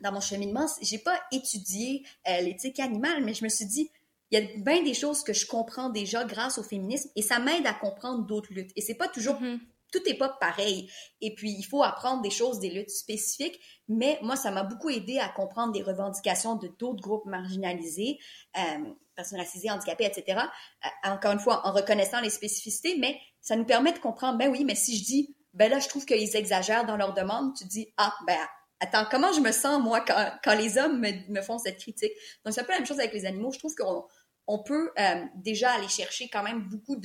[0.00, 3.90] dans mon cheminement, j'ai pas étudié euh, l'éthique animale, mais je me suis dit,
[4.30, 7.38] il y a bien des choses que je comprends déjà grâce au féminisme et ça
[7.38, 8.72] m'aide à comprendre d'autres luttes.
[8.76, 9.60] Et c'est pas toujours, mm-hmm.
[9.94, 10.90] Tout n'est pas pareil.
[11.20, 14.90] Et puis, il faut apprendre des choses, des luttes spécifiques, mais moi, ça m'a beaucoup
[14.90, 18.18] aidé à comprendre des revendications de d'autres groupes marginalisés,
[18.56, 20.40] euh, personnes racisées, handicapées, etc.
[20.84, 24.50] Euh, encore une fois, en reconnaissant les spécificités, mais ça nous permet de comprendre, ben
[24.50, 27.64] oui, mais si je dis, ben là, je trouve qu'ils exagèrent dans leurs demandes, tu
[27.64, 28.38] dis, ah, ben
[28.80, 32.12] attends, comment je me sens, moi, quand, les hommes me, font cette critique?
[32.44, 33.52] Donc, c'est un peu la même chose avec les animaux.
[33.52, 34.04] Je trouve qu'on
[34.48, 36.96] on peut euh, déjà aller chercher quand même beaucoup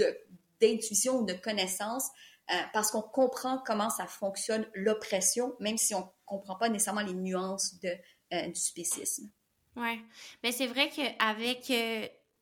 [0.60, 2.10] d'intuition ou de connaissances
[2.52, 7.02] euh, parce qu'on comprend comment ça fonctionne l'oppression, même si on ne comprend pas nécessairement
[7.02, 9.30] les nuances euh, du spécisme.
[9.76, 10.02] Oui.
[10.44, 11.72] Mais c'est vrai qu'avec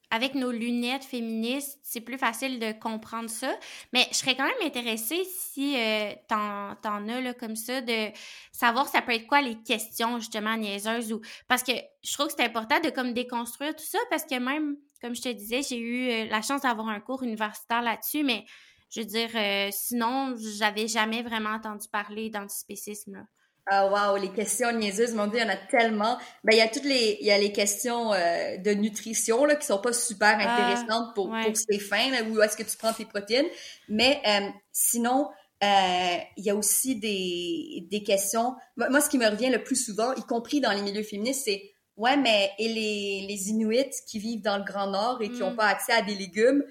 [0.09, 3.53] avec nos lunettes féministes, c'est plus facile de comprendre ça.
[3.91, 8.11] Mais je serais quand même intéressée si euh, t'en, as là, comme ça, de
[8.51, 12.33] savoir ça peut être quoi les questions justement niaiseuses ou parce que je trouve que
[12.37, 15.77] c'est important de comme déconstruire tout ça parce que même, comme je te disais, j'ai
[15.77, 18.45] eu euh, la chance d'avoir un cours universitaire là-dessus, mais
[18.89, 23.27] je veux dire, euh, sinon, j'avais jamais vraiment entendu parler d'antispécisme.
[23.69, 26.17] Ah wow, les questions niaiseuses, mon dieu, il y en a tellement.
[26.45, 29.55] Ben il y a toutes les il y a les questions euh, de nutrition là
[29.55, 32.77] qui sont pas super ah, intéressantes pour pour ces fins là où est-ce que tu
[32.77, 33.47] prends tes protéines,
[33.89, 35.27] mais euh, sinon
[35.63, 38.55] euh, il y a aussi des des questions.
[38.77, 41.61] Moi ce qui me revient le plus souvent, y compris dans les milieux féministes, c'est
[41.97, 45.51] ouais mais et les les Inuits qui vivent dans le Grand Nord et qui n'ont
[45.51, 45.57] mm.
[45.57, 46.63] pas accès à des légumes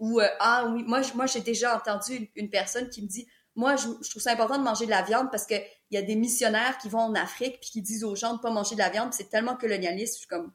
[0.00, 4.08] ou ah oui, moi moi j'ai déjà entendu une personne qui me dit moi, je,
[4.08, 6.88] trouve ça important de manger de la viande parce qu'il y a des missionnaires qui
[6.88, 9.12] vont en Afrique puis qui disent aux gens de pas manger de la viande.
[9.12, 10.14] C'est tellement colonialiste.
[10.14, 10.52] Je suis comme,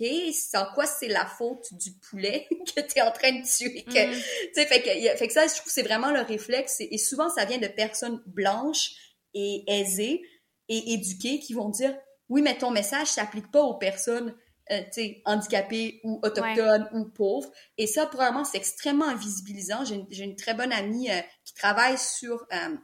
[0.00, 0.06] OK,
[0.54, 3.84] en quoi c'est la faute du poulet que tu es en train de tuer?
[3.84, 4.66] Que, mm.
[4.66, 6.80] fait, que, fait que ça, je trouve que c'est vraiment le réflexe.
[6.80, 8.92] Et, souvent, ça vient de personnes blanches
[9.32, 10.22] et aisées
[10.68, 11.96] et éduquées qui vont dire,
[12.28, 14.34] oui, mais ton message s'applique pas aux personnes
[14.70, 14.80] euh,
[15.26, 17.50] handicapés ou autochtones ou pauvres.
[17.76, 19.84] Et ça, probablement, c'est extrêmement invisibilisant.
[19.84, 22.74] J'ai une, une, très bonne amie euh, qui travaille sur euh,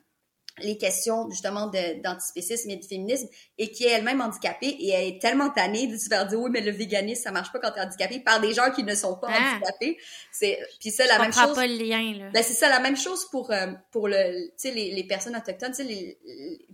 [0.59, 1.71] les questions justement
[2.05, 5.97] d'antispécisme et de féminisme et qui est elle-même handicapée et elle est tellement tannée de
[5.97, 8.53] se faire dire oui mais le véganisme ça marche pas quand t'es handicapé par des
[8.53, 9.55] gens qui ne sont pas ah.
[9.55, 9.97] handicapés
[10.33, 12.97] c'est puis ça la même chose pas le lien là ben, c'est ça la même
[12.97, 13.55] chose pour
[13.90, 15.85] pour le tu sais les, les, personnes autochtones tu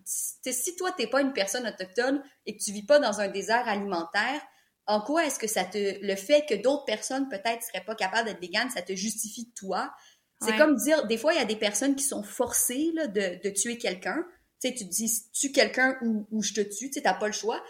[0.05, 3.29] sais si toi t'es pas une personne autochtone et que tu vis pas dans un
[3.29, 4.41] désert alimentaire
[4.87, 8.29] en quoi est-ce que ça te le fait que d'autres personnes peut-être seraient pas capables
[8.29, 9.93] d'être véganes, ça te justifie toi?
[10.43, 13.41] C'est comme dire des fois il y a des personnes qui sont forcées là, de,
[13.43, 14.23] de tuer quelqu'un.
[14.61, 17.15] Tu sais, tu te dis tue quelqu'un ou, ou je te tue, tu sais, t'as
[17.15, 17.63] pas le choix.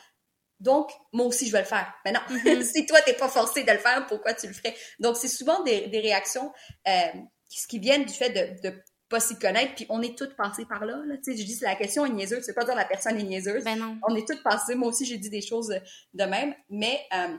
[0.61, 1.93] Donc, moi aussi, je vais le faire.
[2.05, 2.63] Mais non, mm-hmm.
[2.75, 4.75] si toi, t'es pas forcé de le faire, pourquoi tu le ferais?
[5.01, 6.53] Donc, c'est souvent des, des réactions
[6.89, 7.21] euh,
[7.69, 10.85] qui, viennent du fait de, de pas s'y connaître, puis on est toutes passées par
[10.85, 11.01] là.
[11.07, 11.17] là.
[11.17, 13.65] Tu sais, je dis, la question est niaiseuse, c'est pas dire la personne est niaiseuse.
[13.65, 13.99] Ben non.
[14.09, 15.69] On est toutes passées, moi aussi j'ai dit des choses
[16.15, 17.37] de même, mais, euh,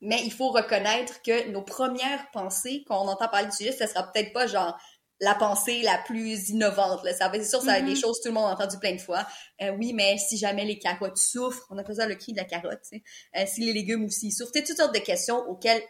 [0.00, 3.86] mais il faut reconnaître que nos premières pensées, quand on entend parler du sujet, ça
[3.86, 4.76] sera peut-être pas genre
[5.22, 7.04] la pensée la plus innovante.
[7.04, 7.14] Là.
[7.14, 8.00] Ça, c'est sûr, ça des mm-hmm.
[8.00, 9.24] choses que tout le monde a entendu plein de fois.
[9.62, 12.44] Euh, oui, mais si jamais les carottes souffrent, on appelle ça le cri de la
[12.44, 12.82] carotte.
[12.92, 15.82] Euh, si les légumes aussi souffrent, toutes sortes de questions auxquelles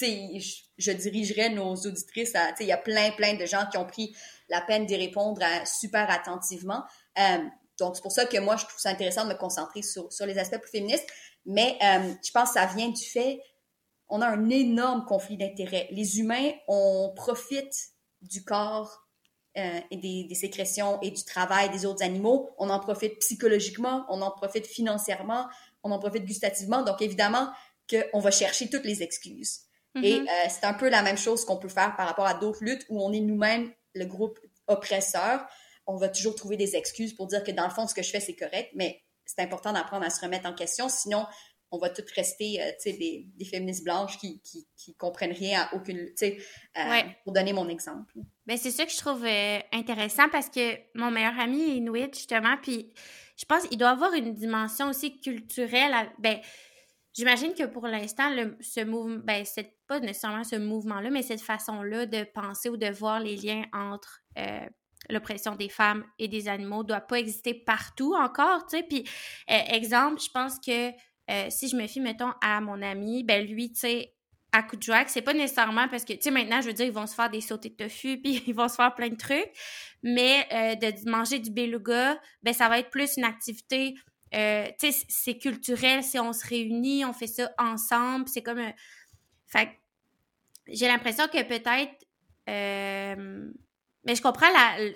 [0.00, 4.14] je, je dirigerais nos auditrices il y a plein, plein de gens qui ont pris
[4.48, 6.84] la peine d'y répondre euh, super attentivement.
[7.18, 7.38] Euh,
[7.78, 10.26] donc, c'est pour ça que moi, je trouve ça intéressant de me concentrer sur, sur
[10.26, 11.06] les aspects plus féministes.
[11.46, 13.40] Mais euh, je pense que ça vient du fait,
[14.08, 15.88] on a un énorme conflit d'intérêts.
[15.90, 17.90] Les humains, on profite
[18.22, 19.04] du corps
[19.54, 22.48] et des, des, sécrétions et du travail des autres animaux.
[22.58, 25.48] On en profite psychologiquement, on en profite financièrement,
[25.82, 26.82] on en profite gustativement.
[26.82, 27.50] Donc, évidemment,
[27.90, 29.67] qu'on va chercher toutes les excuses.
[29.96, 30.28] Et mm-hmm.
[30.28, 32.86] euh, c'est un peu la même chose qu'on peut faire par rapport à d'autres luttes
[32.88, 35.46] où on est nous-mêmes le groupe oppresseur.
[35.86, 38.10] On va toujours trouver des excuses pour dire que dans le fond, ce que je
[38.10, 40.88] fais, c'est correct, mais c'est important d'apprendre à se remettre en question.
[40.88, 41.26] Sinon,
[41.70, 45.74] on va toutes rester, euh, des, des, féministes blanches qui, qui, qui comprennent rien à
[45.74, 48.14] aucune, euh, pour donner mon exemple.
[48.46, 52.14] Ben, c'est ça que je trouve euh, intéressant parce que mon meilleur ami est Inuit,
[52.14, 52.92] justement, puis
[53.36, 55.94] je pense qu'il doit avoir une dimension aussi culturelle.
[56.18, 56.38] ben,
[57.14, 62.06] j'imagine que pour l'instant, ce mouvement, ben, c'est pas nécessairement ce mouvement-là, mais cette façon-là
[62.06, 64.22] de penser ou de voir les liens entre
[65.10, 68.82] l'oppression des femmes et des animaux doit pas exister partout encore, tu sais.
[68.82, 69.04] Puis,
[69.48, 70.92] exemple, je pense que
[71.30, 74.14] euh, si je me fie, mettons, à mon ami, ben lui, tu sais,
[74.52, 76.86] à coup de drag, c'est pas nécessairement parce que, tu sais, maintenant, je veux dire,
[76.86, 79.16] ils vont se faire des sautés de tofu, puis ils vont se faire plein de
[79.16, 79.50] trucs,
[80.02, 83.94] mais euh, de manger du beluga, ben ça va être plus une activité,
[84.34, 84.66] euh,
[85.08, 88.60] c'est culturel, si on se réunit, on fait ça ensemble, c'est comme...
[89.46, 89.70] Fait
[90.66, 92.04] j'ai l'impression que peut-être
[94.08, 94.46] mais je comprends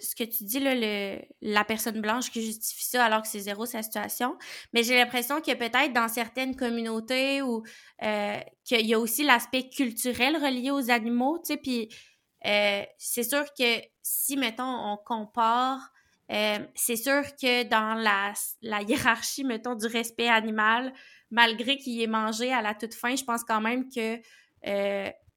[0.01, 3.41] ce que tu dis, là, le, la personne blanche qui justifie ça alors que c'est
[3.41, 4.39] zéro sa situation.
[4.73, 7.63] Mais j'ai l'impression que peut-être dans certaines communautés où
[8.03, 11.89] euh, qu'il y a aussi l'aspect culturel relié aux animaux, tu sais, puis
[12.47, 15.92] euh, c'est sûr que si, mettons, on compare,
[16.33, 20.93] euh, c'est sûr que dans la, hiérarchie, mettons, du respect animal,
[21.31, 24.19] malgré qu'il est mangé à la toute fin, je pense quand même que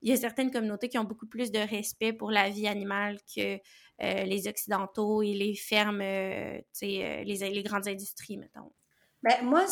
[0.02, 3.18] il y a certaines communautés qui ont beaucoup plus de respect pour la vie animale
[3.36, 3.60] que
[4.04, 8.72] euh, les Occidentaux et les fermes, euh, euh, les, les, grandes industries, mettons.
[9.24, 9.66] Ben, moi,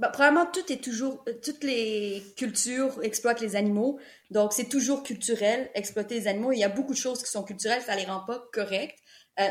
[0.00, 4.00] ben, probablement, tout est toujours, toutes les cultures exploitent les animaux.
[4.30, 6.50] Donc, c'est toujours culturel, exploiter les animaux.
[6.50, 8.99] Il y a beaucoup de choses qui sont culturelles, ça les rend pas correctes.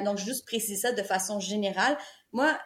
[0.04, 1.98] Donc, juste préciser ça de façon générale.
[2.32, 2.58] Moi,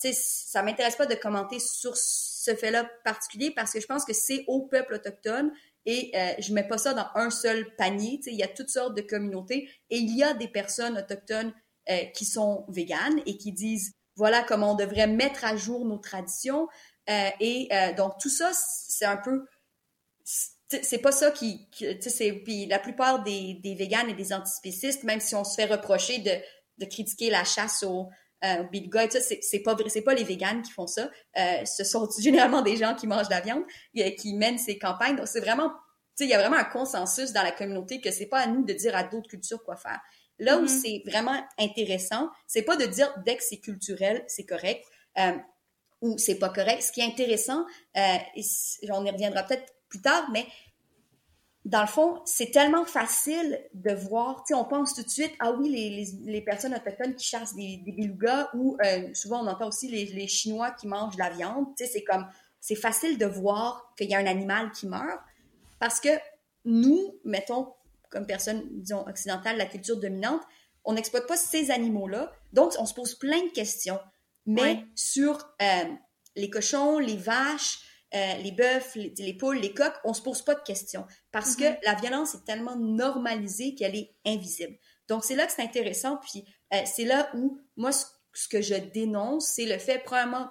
[0.00, 4.04] tu sais, ça m'intéresse pas de commenter sur ce fait-là particulier parce que je pense
[4.04, 5.52] que c'est au peuple autochtone
[5.86, 8.20] et euh, je mets pas ça dans un seul panier.
[8.26, 11.52] Il y a toutes sortes de communautés et il y a des personnes autochtones
[11.90, 15.98] euh, qui sont véganes et qui disent voilà comment on devrait mettre à jour nos
[15.98, 16.68] traditions.
[17.08, 19.46] Euh, et euh, donc tout ça, c'est un peu
[20.70, 21.66] c'est pas ça qui,
[22.02, 25.64] c'est puis la plupart des, des véganes et des antispécistes, même si on se fait
[25.64, 26.32] reprocher de,
[26.78, 28.08] de critiquer la chasse au
[28.44, 28.64] euh,
[29.20, 31.10] c'est pas vrai, c'est pas les véganes qui font ça.
[31.36, 33.64] Euh, ce sont généralement des gens qui mangent de la viande,
[33.98, 35.16] euh, qui mènent ces campagnes.
[35.16, 35.74] Donc c'est vraiment, tu
[36.16, 38.64] sais, il y a vraiment un consensus dans la communauté que c'est pas à nous
[38.64, 40.00] de dire à d'autres cultures quoi faire.
[40.38, 40.68] Là où mm-hmm.
[40.68, 44.84] c'est vraiment intéressant, c'est pas de dire dès que c'est culturel, c'est correct.
[45.18, 45.32] Euh,
[46.00, 46.82] ou c'est pas correct.
[46.82, 47.64] Ce qui est intéressant,
[47.96, 50.46] euh, et on y reviendra peut-être plus tard, mais
[51.64, 55.32] dans le fond, c'est tellement facile de voir, tu sais, on pense tout de suite,
[55.38, 59.46] ah oui, les, les, personnes autochtones qui chassent des, des belugas ou euh, souvent on
[59.48, 62.26] entend aussi les, les, Chinois qui mangent de la viande, tu sais, c'est comme,
[62.60, 65.20] c'est facile de voir qu'il y a un animal qui meurt
[65.78, 66.08] parce que
[66.64, 67.74] nous, mettons,
[68.10, 70.42] comme personne, disons, occidentale, la culture dominante,
[70.84, 73.98] on n'exploite pas ces animaux-là, donc on se pose plein de questions,
[74.46, 75.84] mais sur euh,
[76.34, 77.80] les cochons, les vaches,
[78.14, 81.64] euh, les bœufs, les, poules, les coqs, on se pose pas de questions parce que
[81.64, 81.78] mm-hmm.
[81.84, 84.78] la violence est tellement normalisée qu'elle est invisible.
[85.08, 88.06] Donc c'est là que c'est intéressant, puis euh, c'est là où moi ce,
[88.48, 90.48] que je dénonce, c'est le fait probablement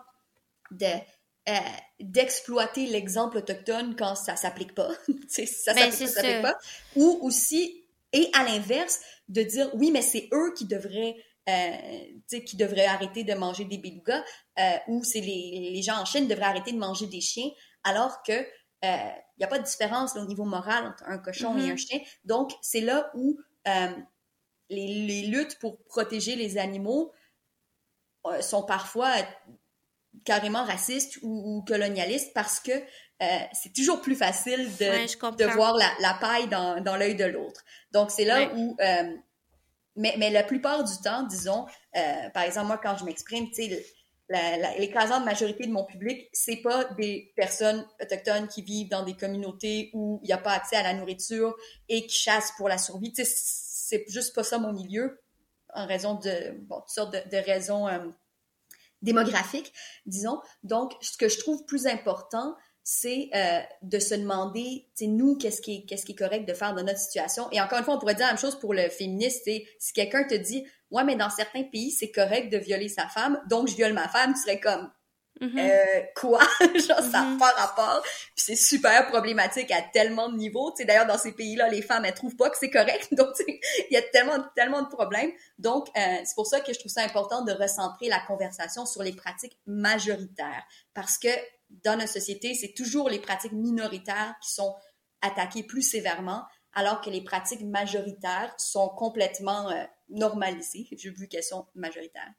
[0.71, 1.53] de euh,
[1.99, 4.91] d'exploiter l'exemple autochtone quand ça s'applique pas,
[5.27, 6.57] ça ben, s'applique pas,
[6.95, 11.15] ou aussi et à l'inverse de dire oui mais c'est eux qui devraient
[11.47, 14.21] euh, qui devraient arrêter de manger des belugas,
[14.59, 17.49] euh, ou c'est les, les, gens en Chine devraient arrêter de manger des chiens,
[17.85, 18.33] alors que
[18.83, 21.71] il euh, n'y a pas de différence au niveau moral entre un cochon et mm-hmm.
[21.71, 21.99] un chien.
[22.25, 23.37] Donc, c'est là où
[24.69, 27.13] les, les, luttes pour protéger les animaux
[28.41, 29.13] sont parfois
[30.25, 32.71] carrément racistes ou, ou colonialistes parce que
[33.53, 37.63] c'est toujours plus facile de, de voir la, la paille dans, dans l'œil de l'autre.
[37.91, 38.75] Donc, c'est là où
[39.97, 43.63] mais, mais la plupart du temps, disons, euh, par exemple, moi, quand je m'exprime, tu
[43.67, 43.85] sais,
[44.77, 49.89] l'écrasante majorité de mon public, c'est pas des personnes autochtones qui vivent dans des communautés
[49.93, 51.55] où il n'y a pas accès à la nourriture
[51.89, 53.11] et qui chassent pour la survie.
[53.11, 55.21] Tu sais, c'est juste pas ça mon milieu,
[55.73, 57.99] en raison de, bon, toutes sortes de, raisons euh,
[59.01, 59.73] démographiques,
[60.05, 60.41] disons.
[60.63, 62.55] Donc, ce que je trouve plus important,
[62.89, 66.53] c'est euh, de se demander, tu nous, qu'est-ce qui, est, qu'est-ce qui est correct de
[66.53, 67.49] faire dans notre situation.
[67.51, 69.43] Et encore une fois, on pourrait dire la même chose pour le féministe.
[69.77, 73.41] Si quelqu'un te dit, ouais, mais dans certains pays, c'est correct de violer sa femme,
[73.49, 74.89] donc je viole ma femme, tu serais comme,
[75.41, 75.69] mm-hmm.
[75.69, 76.39] euh, quoi?
[76.61, 77.37] Genre, ça n'a mm-hmm.
[77.37, 78.01] pas rapport.
[78.03, 80.71] Puis c'est super problématique à tellement de niveaux.
[80.71, 83.09] Tu sais, d'ailleurs, dans ces pays-là, les femmes, elles trouvent pas que c'est correct.
[83.11, 83.59] Donc, il
[83.91, 85.31] y a tellement, tellement de problèmes.
[85.59, 89.03] Donc, euh, c'est pour ça que je trouve ça important de recentrer la conversation sur
[89.03, 90.63] les pratiques majoritaires.
[90.93, 91.27] Parce que
[91.69, 94.75] dans notre société, c'est toujours les pratiques minoritaires qui sont
[95.21, 101.67] attaquées plus sévèrement, alors que les pratiques majoritaires sont complètement euh, normalisées, vu qu'elles sont
[101.75, 102.33] majoritaires.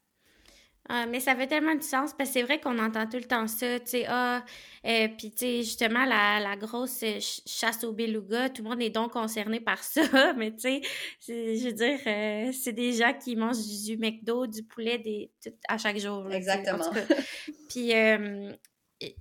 [0.90, 3.24] Ah, mais ça fait tellement du sens parce que c'est vrai qu'on entend tout le
[3.24, 4.42] temps ça, tu sais, ah,
[4.86, 8.80] euh, puis tu sais, justement, la, la grosse euh, chasse au beluga, tout le monde
[8.80, 10.00] est donc concerné par ça,
[10.38, 10.82] mais tu sais,
[11.26, 15.30] je veux dire, euh, c'est des gens qui mangent du McDo, du poulet des,
[15.68, 16.26] à chaque jour.
[16.32, 16.90] Exactement.
[17.68, 17.92] Puis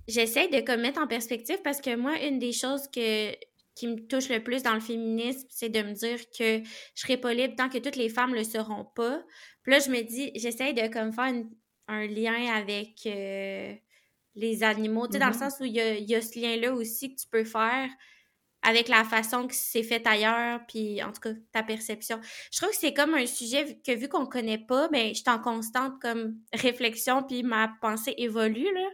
[0.06, 3.32] j'essaie de comme, mettre en perspective parce que moi, une des choses que
[3.74, 7.16] qui me touche le plus dans le féminisme, c'est de me dire que je serai
[7.16, 9.22] pas libre tant que toutes les femmes le seront pas.
[9.62, 11.32] Puis là, je me dis, j'essaie de comme faire
[11.86, 13.72] un lien avec euh,
[14.34, 15.38] les animaux, tu sais, dans le mm-hmm.
[15.38, 17.88] sens où il y a, ce lien-là aussi que tu peux faire
[18.62, 22.20] avec la façon que c'est fait ailleurs, puis en tout cas, ta perception.
[22.50, 25.30] Je trouve que c'est comme un sujet que vu qu'on connaît pas, ben, je suis
[25.30, 28.88] en constante comme réflexion, puis ma pensée évolue, là.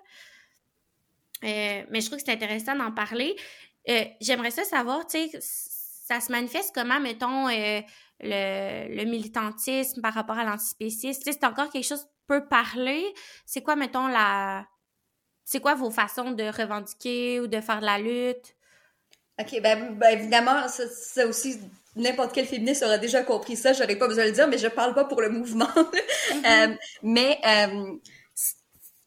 [1.44, 3.36] Euh, mais je trouve que c'est intéressant d'en parler.
[3.88, 7.80] Euh, j'aimerais ça savoir, tu sais, ça se manifeste comment, mettons, euh,
[8.20, 11.20] le, le, militantisme par rapport à l'antispécisme?
[11.22, 13.04] Tu sais, c'est encore quelque chose qui peut parler.
[13.44, 14.66] C'est quoi, mettons, la...
[15.44, 18.56] C'est quoi vos façons de revendiquer ou de faire de la lutte?
[19.38, 21.60] OK, ben, ben évidemment, ça, aussi,
[21.96, 24.68] n'importe quel féministe aurait déjà compris ça, j'aurais pas besoin de le dire, mais je
[24.68, 25.68] parle pas pour le mouvement.
[26.32, 26.78] Mm-hmm.
[27.02, 27.38] mais,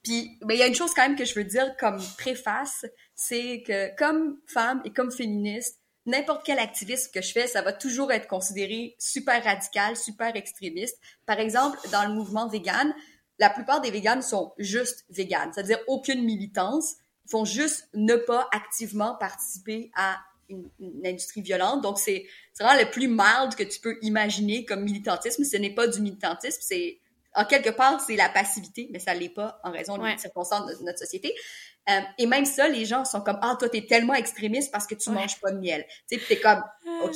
[0.08, 2.86] puis, ben, il y a une chose quand même que je veux dire comme préface,
[3.14, 7.74] c'est que comme femme et comme féministe, n'importe quel activisme que je fais, ça va
[7.74, 10.98] toujours être considéré super radical, super extrémiste.
[11.26, 12.96] Par exemple, dans le mouvement vegan,
[13.38, 16.96] la plupart des véganes sont juste véganes, c'est-à-dire aucune militance.
[17.26, 20.70] Ils font juste ne pas activement participer à une,
[21.06, 21.82] industrie violente.
[21.82, 25.44] Donc, c'est vraiment le plus mild que tu peux imaginer comme militantisme.
[25.44, 27.02] Ce n'est pas du militantisme, c'est
[27.38, 30.84] en quelque part, c'est la passivité, mais ça l'est pas en raison des circonstances de
[30.84, 31.34] notre société.
[31.90, 34.96] Euh, et même ça, les gens sont comme ah toi t'es tellement extrémiste parce que
[34.96, 35.86] tu manges pas de miel.
[36.10, 37.06] Tu sais, t'es comme ah.
[37.06, 37.16] ok.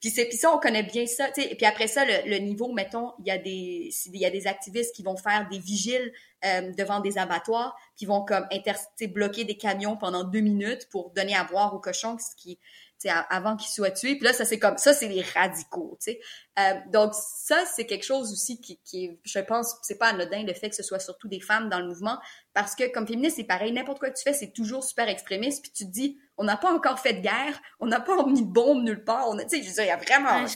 [0.00, 1.28] Puis c'est puis ça on connaît bien ça.
[1.32, 4.30] Tu sais, puis après ça le, niveau mettons il y a des il y a
[4.30, 6.12] des activistes qui vont faire des vigiles
[6.46, 8.72] euh, devant des abattoirs, qui vont comme inter
[9.08, 12.58] bloquer des camions pendant deux minutes pour donner à boire aux cochons, ce qui
[13.04, 14.16] avant qu'ils soient tués.
[14.16, 16.20] Puis là, ça, c'est comme ça, c'est les radicaux, tu sais.
[16.58, 20.54] Euh, donc, ça, c'est quelque chose aussi qui, qui je pense, c'est pas anodin le
[20.54, 22.18] fait que ce soit surtout des femmes dans le mouvement,
[22.54, 25.62] parce que comme féministe, c'est pareil, n'importe quoi que tu fais, c'est toujours super extrémiste,
[25.62, 28.42] puis tu te dis, on n'a pas encore fait de guerre, on n'a pas mis
[28.42, 30.46] de bombe nulle part, on a, tu sais, je veux dire, il y a vraiment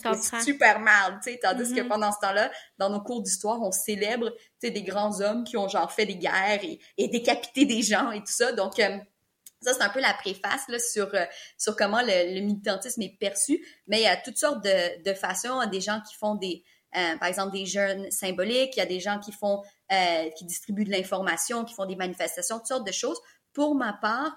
[0.43, 1.89] super mal, tu sais, tandis que mm-hmm.
[1.89, 5.59] pendant ce temps-là, dans nos cours d'histoire, on célèbre, tu sais, des grands hommes qui
[5.59, 8.79] ont genre fait des guerres et, et décapité des gens et tout ça, donc...
[8.79, 8.97] Euh,
[9.63, 11.25] ça, c'est un peu la préface là, sur, euh,
[11.59, 13.65] sur comment le, militantisme est perçu.
[13.87, 15.61] Mais il y a toutes sortes de, de façons.
[15.61, 16.65] Il y a des gens qui font des,
[16.97, 18.77] euh, par exemple, des jeunes symboliques.
[18.77, 21.97] Il y a des gens qui font, euh, qui distribuent de l'information, qui font des
[21.97, 23.21] manifestations, toutes sortes de choses.
[23.53, 24.37] Pour ma part,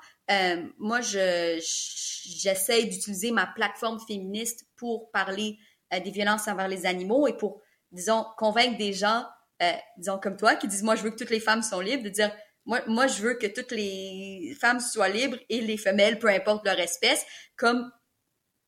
[0.80, 1.62] moi, je,
[2.26, 5.60] j'essaie d'utiliser ma plateforme féministe pour parler
[5.92, 9.24] des violences envers les animaux et pour, disons, convaincre des gens,
[9.98, 12.10] disons comme toi, qui disent, moi, je veux que toutes les femmes sont libres, de
[12.10, 16.30] dire, moi, moi, je veux que toutes les femmes soient libres et les femelles, peu
[16.30, 17.26] importe leur espèce,
[17.58, 17.92] comme,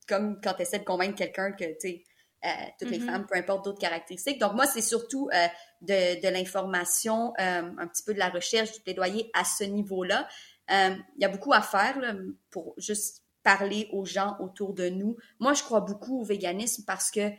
[0.07, 2.03] comme quand tu essaies de convaincre quelqu'un que, tu sais,
[2.45, 3.05] euh, toutes les mm-hmm.
[3.05, 4.39] femmes, peu importe d'autres caractéristiques.
[4.39, 5.47] Donc, moi, c'est surtout euh,
[5.81, 10.27] de, de l'information, euh, un petit peu de la recherche, du plaidoyer à ce niveau-là.
[10.69, 12.13] Il y a beaucoup à faire là,
[12.51, 15.15] pour juste parler aux gens autour de nous.
[15.39, 17.29] Moi, je crois beaucoup au véganisme parce que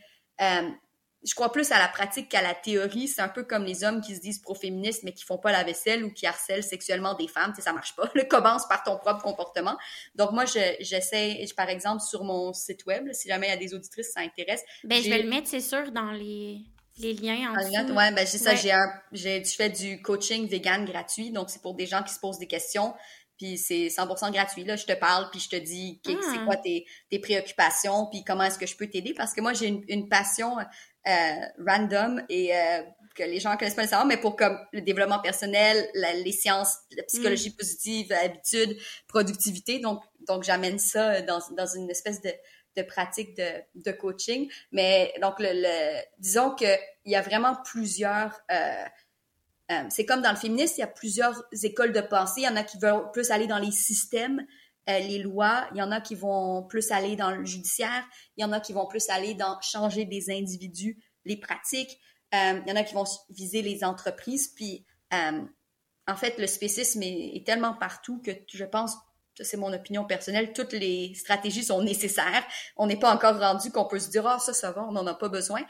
[1.27, 3.09] je crois plus à la pratique qu'à la théorie.
[3.09, 5.65] C'est un peu comme les hommes qui se disent pro-féministes, mais qui font pas la
[5.65, 7.51] vaisselle ou qui harcèlent sexuellement des femmes.
[7.51, 8.09] Tu sais, ça marche pas.
[8.15, 9.77] Le commence par ton propre comportement.
[10.15, 13.75] Donc, moi, j'essaie, par exemple, sur mon site web, si jamais il y a des
[13.75, 14.63] auditrices, ça intéresse.
[14.85, 16.61] Ben, je vais le mettre, c'est sûr, dans les,
[16.99, 17.93] les liens en dessous.
[17.93, 21.33] Ouais, ben, j'ai ça, j'ai un, j'ai, je fais du coaching vegan gratuit.
[21.33, 22.95] Donc, c'est pour des gens qui se posent des questions.
[23.37, 24.65] Puis c'est 100% gratuit.
[24.65, 26.45] Là, je te parle, puis je te dis c'est ah.
[26.47, 29.13] quoi tes, tes préoccupations, puis comment est-ce que je peux t'aider.
[29.13, 30.57] Parce que moi, j'ai une, une passion
[31.59, 32.83] random et euh,
[33.15, 37.03] que les gens connaissent pas nécessairement, mais pour comme le développement personnel, les sciences, la
[37.05, 37.57] psychologie mm.
[37.57, 38.77] positive, l'habitude,
[39.09, 39.79] productivité.
[39.79, 42.31] Donc, donc j'amène ça dans, dans une espèce de,
[42.77, 44.51] de pratique de, de coaching.
[44.73, 46.67] Mais donc, le, disons que
[47.05, 48.39] il y a vraiment plusieurs.
[48.51, 48.85] Euh,
[49.73, 52.43] euh, c'est comme dans le féminisme, il y a plusieurs écoles de pensée.
[52.43, 54.47] Il y en a qui veulent plus aller dans les systèmes
[54.89, 58.05] euh, les lois, il y en a qui vont plus aller dans le judiciaire,
[58.37, 61.99] il y en a qui vont plus aller dans changer des individus, les pratiques,
[62.35, 65.43] euh, il y en a qui vont viser les entreprises, puis euh,
[66.07, 68.97] en fait, le spécisme est, tellement partout que je pense,
[69.41, 72.47] c'est mon opinion personnelle, toutes les stratégies sont nécessaires.
[72.77, 75.07] On n'est pas encore rendu qu'on peut se dire, ah, ça, ça va, on n'en
[75.07, 75.63] a pas besoin.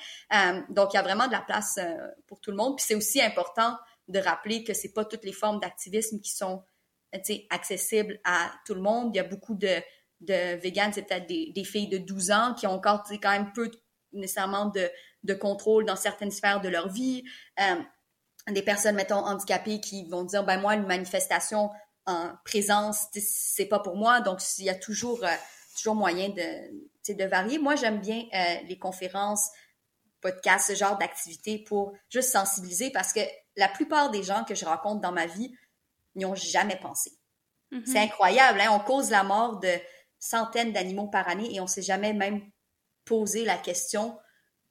[0.68, 1.80] donc, il y a vraiment de la place
[2.26, 2.76] pour tout le monde.
[2.76, 3.76] Puis c'est aussi important
[4.08, 6.62] de rappeler que c'est pas toutes les formes d'activisme qui sont
[7.50, 9.10] accessible à tout le monde.
[9.14, 9.80] Il y a beaucoup de,
[10.20, 13.70] de véganes, c'est peut-être des, filles de 12 ans qui ont encore quand même peu
[14.12, 14.90] nécessairement de,
[15.24, 17.24] de contrôle dans certaines sphères de leur vie.
[17.60, 17.76] Euh,
[18.50, 21.70] des personnes, mettons, handicapées qui vont dire, ben moi, une manifestation
[22.06, 24.20] en présence, c'est pas pour moi.
[24.20, 25.34] Donc, il y a toujours, euh,
[25.76, 27.58] toujours moyen de, de varier.
[27.58, 29.50] Moi, j'aime bien euh, les conférences,
[30.20, 33.20] podcasts, ce genre d'activités pour juste sensibiliser parce que
[33.56, 35.52] la plupart des gens que je rencontre dans ma vie
[36.16, 37.10] n'y ont jamais pensé.
[37.72, 37.86] Mm-hmm.
[37.86, 38.70] C'est incroyable, hein?
[38.72, 39.72] on cause la mort de
[40.18, 42.42] centaines d'animaux par année et on s'est jamais même
[43.04, 44.18] posé la question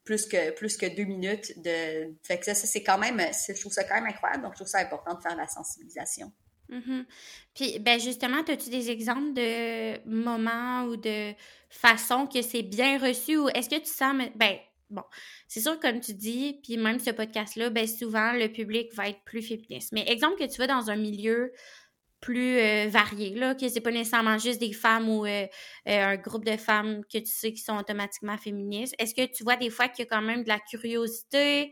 [0.03, 1.61] plus que, plus que deux minutes.
[1.61, 2.15] De...
[2.23, 4.67] Fait que ça, c'est quand même, je trouve ça quand même incroyable, donc je trouve
[4.67, 6.31] ça important de faire la sensibilisation.
[6.69, 7.05] Mm-hmm.
[7.53, 11.33] Puis, ben justement, as-tu des exemples de moments ou de
[11.69, 14.57] façons que c'est bien reçu ou est-ce que tu sens, ben,
[14.89, 15.03] bon,
[15.47, 19.23] c'est sûr, comme tu dis, puis même ce podcast-là, ben souvent, le public va être
[19.25, 19.91] plus féministe.
[19.91, 21.51] Mais exemple que tu vas dans un milieu
[22.25, 25.45] plus euh, varié, là, que c'est pas nécessairement juste des femmes ou euh,
[25.87, 28.95] euh, un groupe de femmes que tu sais qui sont automatiquement féministes.
[28.97, 31.71] Est-ce que tu vois des fois qu'il y a quand même de la curiosité,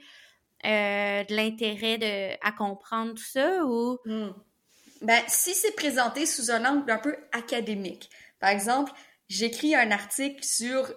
[0.64, 3.97] de l'intérêt à comprendre tout ça ou...
[4.05, 4.30] Hmm.
[5.01, 8.09] Ben, si c'est présenté sous un angle un peu académique,
[8.39, 8.93] par exemple,
[9.28, 10.93] j'écris un article sur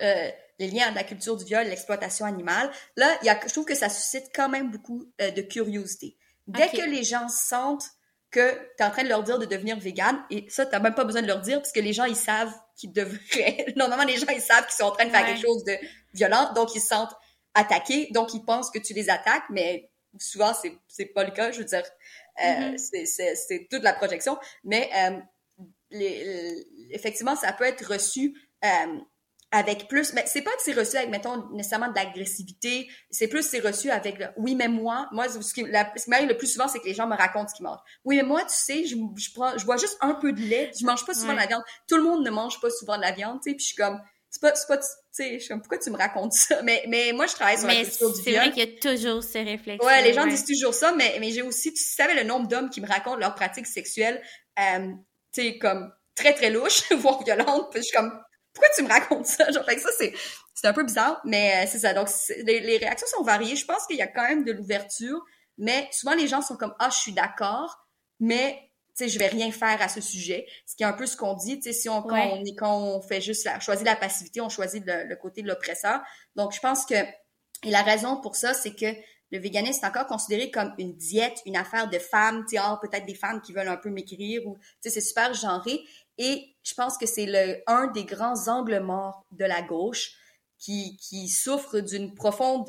[0.58, 3.74] les liens de la culture du viol, l'exploitation animale, là, y a, je trouve que
[3.74, 6.16] ça suscite quand même beaucoup de curiosité.
[6.46, 7.90] Dès que les gens sentent
[8.30, 10.94] que tu es en train de leur dire de devenir vegan et ça, tu même
[10.94, 13.72] pas besoin de leur dire parce que les gens, ils savent qu'ils devraient.
[13.76, 15.76] Normalement, les gens, ils savent qu'ils sont en train de faire quelque chose de
[16.14, 17.14] violent, donc ils se sentent
[17.54, 21.50] attaqués, donc ils pensent que tu les attaques, mais souvent, c'est, c'est pas le cas.
[21.52, 21.84] Je veux dire,
[22.44, 23.06] euh, mm-hmm.
[23.06, 24.36] c'est, c'est, toute la projection.
[24.64, 25.18] Mais euh,
[25.90, 28.98] les, effectivement, ça peut être reçu euh,
[29.52, 33.42] avec plus, mais c'est pas que c'est reçu avec, mettons, nécessairement de l'agressivité, c'est plus
[33.42, 35.64] c'est reçu avec le, oui, mais moi, moi, ce qui,
[36.08, 37.80] m'arrive le plus souvent, c'est que les gens me racontent ce qu'ils mangent.
[38.04, 40.70] Oui, mais moi, tu sais, je, je prends, je bois juste un peu de lait,
[40.78, 41.62] je mange pas souvent de la viande.
[41.88, 43.76] Tout le monde ne mange pas souvent de la viande, tu sais, puis je suis
[43.76, 46.60] comme, c'est pas, c'est pas, tu sais, je suis comme, pourquoi tu me racontes ça?
[46.62, 48.24] Mais, mais moi, je travaille sur la culture du viol.
[48.24, 49.86] C'est vrai qu'il y a toujours ces réflexions.
[49.86, 52.68] Ouais, les gens disent toujours ça, mais, mais j'ai aussi, tu savais le nombre d'hommes
[52.68, 54.20] qui me racontent leurs pratiques sexuelles,
[54.58, 54.88] euh,
[55.32, 58.12] tu sais, comme, très, très louches, voire violentes, puis je suis comme,
[58.56, 59.50] pourquoi tu me racontes ça?
[59.50, 60.14] Genre, fait que ça, c'est,
[60.54, 61.92] c'est un peu bizarre, mais euh, c'est ça.
[61.92, 62.08] Donc,
[62.44, 63.54] les, les, réactions sont variées.
[63.54, 65.22] Je pense qu'il y a quand même de l'ouverture,
[65.58, 67.86] mais souvent, les gens sont comme, ah, je suis d'accord,
[68.18, 70.46] mais, tu sais, je vais rien faire à ce sujet.
[70.66, 72.56] Ce qui est un peu ce qu'on dit, tu sais, si on, quand, on est,
[72.56, 76.00] quand on fait juste la, choisit la passivité, on choisit le, côté de l'oppresseur.
[76.34, 78.86] Donc, je pense que, et la raison pour ça, c'est que
[79.32, 82.78] le véganisme est encore considéré comme une diète, une affaire de femmes, tu sais, ah,
[82.80, 85.80] peut-être des femmes qui veulent un peu m'écrire ou, tu sais, c'est super genré.
[86.18, 90.12] Et je pense que c'est le, un des grands angles morts de la gauche
[90.58, 92.68] qui, qui souffre d'une profonde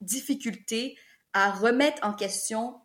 [0.00, 0.96] difficulté
[1.32, 2.80] à remettre en question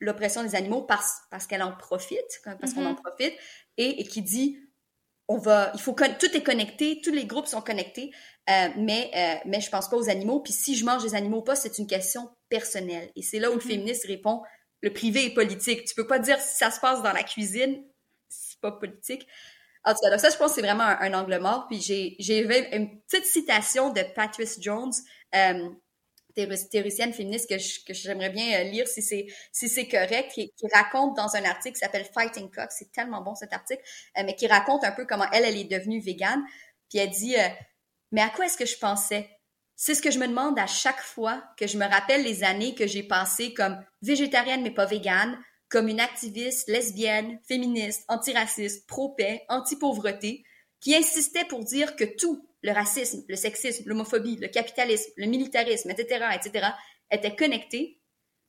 [0.00, 3.02] l'oppression des animaux parce, parce qu'elle en profite, parce qu'on en mm-hmm.
[3.02, 3.34] profite,
[3.76, 4.58] et, et, qui dit
[5.28, 8.10] on va, il faut tout est connecté, tous les groupes sont connectés,
[8.48, 10.40] euh, mais euh, mais je pense pas aux animaux.
[10.40, 13.10] Puis si je mange des animaux ou pas, c'est une question personnelle.
[13.14, 13.66] Et c'est là où le mm-hmm.
[13.66, 14.42] féministe répond
[14.80, 15.84] le privé est politique.
[15.84, 17.84] Tu peux pas dire si ça se passe dans la cuisine,
[18.60, 19.26] pas politique.
[19.84, 21.66] En tout cas, donc ça, je pense que c'est vraiment un, angle mort.
[21.68, 24.92] Puis j'ai, une petite citation de Patrice Jones,
[25.34, 25.70] euh,
[26.34, 31.44] théoricienne féministe que, j'aimerais bien euh, lire si c'est si correct, qui, raconte dans un
[31.44, 33.82] article qui s'appelle Fighting Cock, c'est tellement bon cet article,
[34.18, 36.42] euh, mais qui raconte un peu comment elle, elle est devenue végane.
[36.88, 37.36] Puis elle dit,
[38.10, 39.30] mais à quoi est-ce que je pensais?
[39.76, 42.74] C'est ce que je me demande à chaque fois que je me rappelle les années
[42.74, 45.38] que j'ai passées comme végétarienne mais pas végane,
[45.70, 50.44] comme une activiste lesbienne, féministe, antiraciste, pro-paix, anti-pauvreté,
[50.80, 55.90] qui insistait pour dire que tout, le racisme, le sexisme, l'homophobie, le capitalisme, le militarisme,
[55.90, 56.66] etc., etc.,
[57.10, 58.00] était connecté,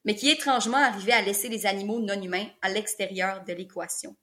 [0.04, 4.16] mais qui étrangement arrivait à laisser les animaux non humains à l'extérieur de l'équation.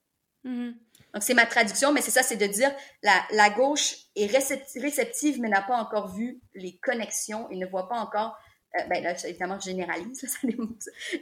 [0.44, 0.74] Mm-hmm.
[1.14, 2.70] Donc c'est ma traduction, mais c'est ça, c'est de dire
[3.02, 7.88] la, la gauche est réceptive, mais n'a pas encore vu les connexions et ne voit
[7.88, 8.36] pas encore
[8.78, 10.38] euh, ben là, évidemment, je généralise,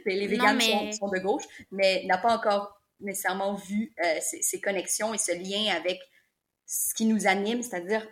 [0.05, 0.61] les, les véganes
[0.93, 5.73] sont, de gauche, mais n'a pas encore nécessairement vu euh, ces, connexions et ce lien
[5.73, 5.99] avec
[6.65, 8.07] ce qui nous anime, c'est-à-dire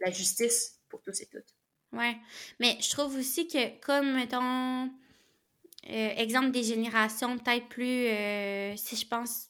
[0.00, 1.54] la justice pour tous et toutes.
[1.92, 2.16] Ouais,
[2.60, 4.90] mais je trouve aussi que, comme, mettons,
[5.88, 8.08] euh, exemple des générations peut-être plus,
[8.76, 9.48] si je pense,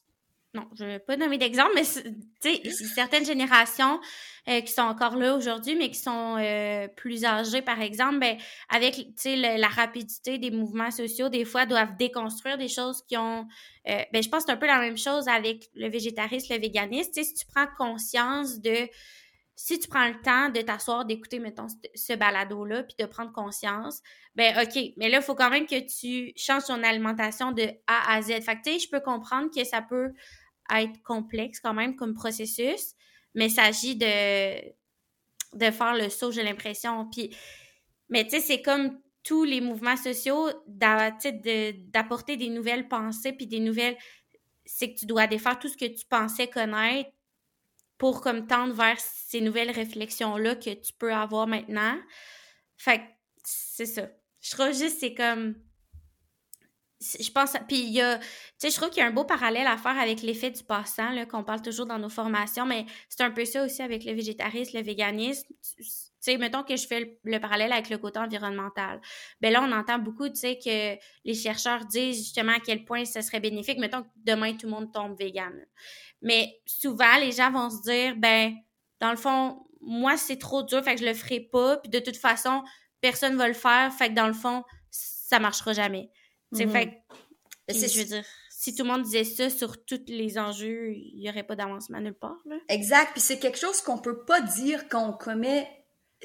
[0.57, 2.01] non, je ne vais pas nommer d'exemple, mais tu
[2.41, 4.01] sais, certaines générations
[4.49, 8.39] euh, qui sont encore là aujourd'hui, mais qui sont euh, plus âgées, par exemple, ben,
[8.71, 13.47] avec la rapidité des mouvements sociaux, des fois doivent déconstruire des choses qui ont.
[13.89, 16.61] Euh, ben, je pense que c'est un peu la même chose avec le végétarisme, le
[16.61, 17.13] véganisme.
[17.13, 18.89] si tu prends conscience de.
[19.59, 24.03] Si tu prends le temps de t'asseoir, d'écouter, mettons, ce balado-là, puis de prendre conscience,
[24.35, 28.15] ben OK, mais là, il faut quand même que tu changes ton alimentation de A
[28.15, 28.43] à Z.
[28.43, 30.13] Fait que, tu sais, je peux comprendre que ça peut
[30.75, 32.95] être complexe quand même comme processus,
[33.35, 34.61] mais il s'agit de,
[35.55, 37.09] de faire le saut, j'ai l'impression.
[37.11, 37.35] Puis,
[38.09, 41.33] mais tu sais, c'est comme tous les mouvements sociaux d'apporter
[42.37, 43.97] des nouvelles pensées puis des nouvelles
[44.67, 47.11] c'est que tu dois défaire tout ce que tu pensais connaître
[47.99, 51.99] pour comme tendre vers ces nouvelles réflexions là que tu peux avoir maintenant.
[52.77, 53.05] Fait que
[53.43, 54.09] c'est ça.
[54.41, 55.55] Je trouve juste c'est comme
[57.01, 58.25] je pense puis il y a tu
[58.59, 61.11] sais je trouve qu'il y a un beau parallèle à faire avec l'effet du passant
[61.11, 64.13] là qu'on parle toujours dans nos formations mais c'est un peu ça aussi avec le
[64.15, 65.47] végétarisme le véganisme.
[65.77, 65.85] Tu
[66.21, 69.01] sais mettons que je fais le, parallèle avec le côté environnemental.
[69.43, 73.05] Ben là on entend beaucoup tu sais que les chercheurs disent justement à quel point
[73.05, 73.79] ce serait bénéfique.
[73.79, 75.53] Mettons que demain tout le monde tombe vegan
[76.23, 78.55] mais souvent les gens vont se dire ben
[79.01, 81.99] dans le fond moi c'est trop dur fait que je le ferai pas puis de
[81.99, 82.63] toute façon
[83.03, 86.11] personne va le faire fait que dans le fond ça marchera jamais
[86.53, 87.75] c'est fait mhm.
[87.75, 88.25] c'est je veux dire
[88.59, 92.01] si tout le monde disait ça sur tous les enjeux, il n'y aurait pas d'avancement
[92.01, 92.39] nulle part.
[92.47, 92.57] Là.
[92.69, 93.13] Exact.
[93.13, 95.69] Puis c'est quelque chose qu'on peut pas dire quand on commet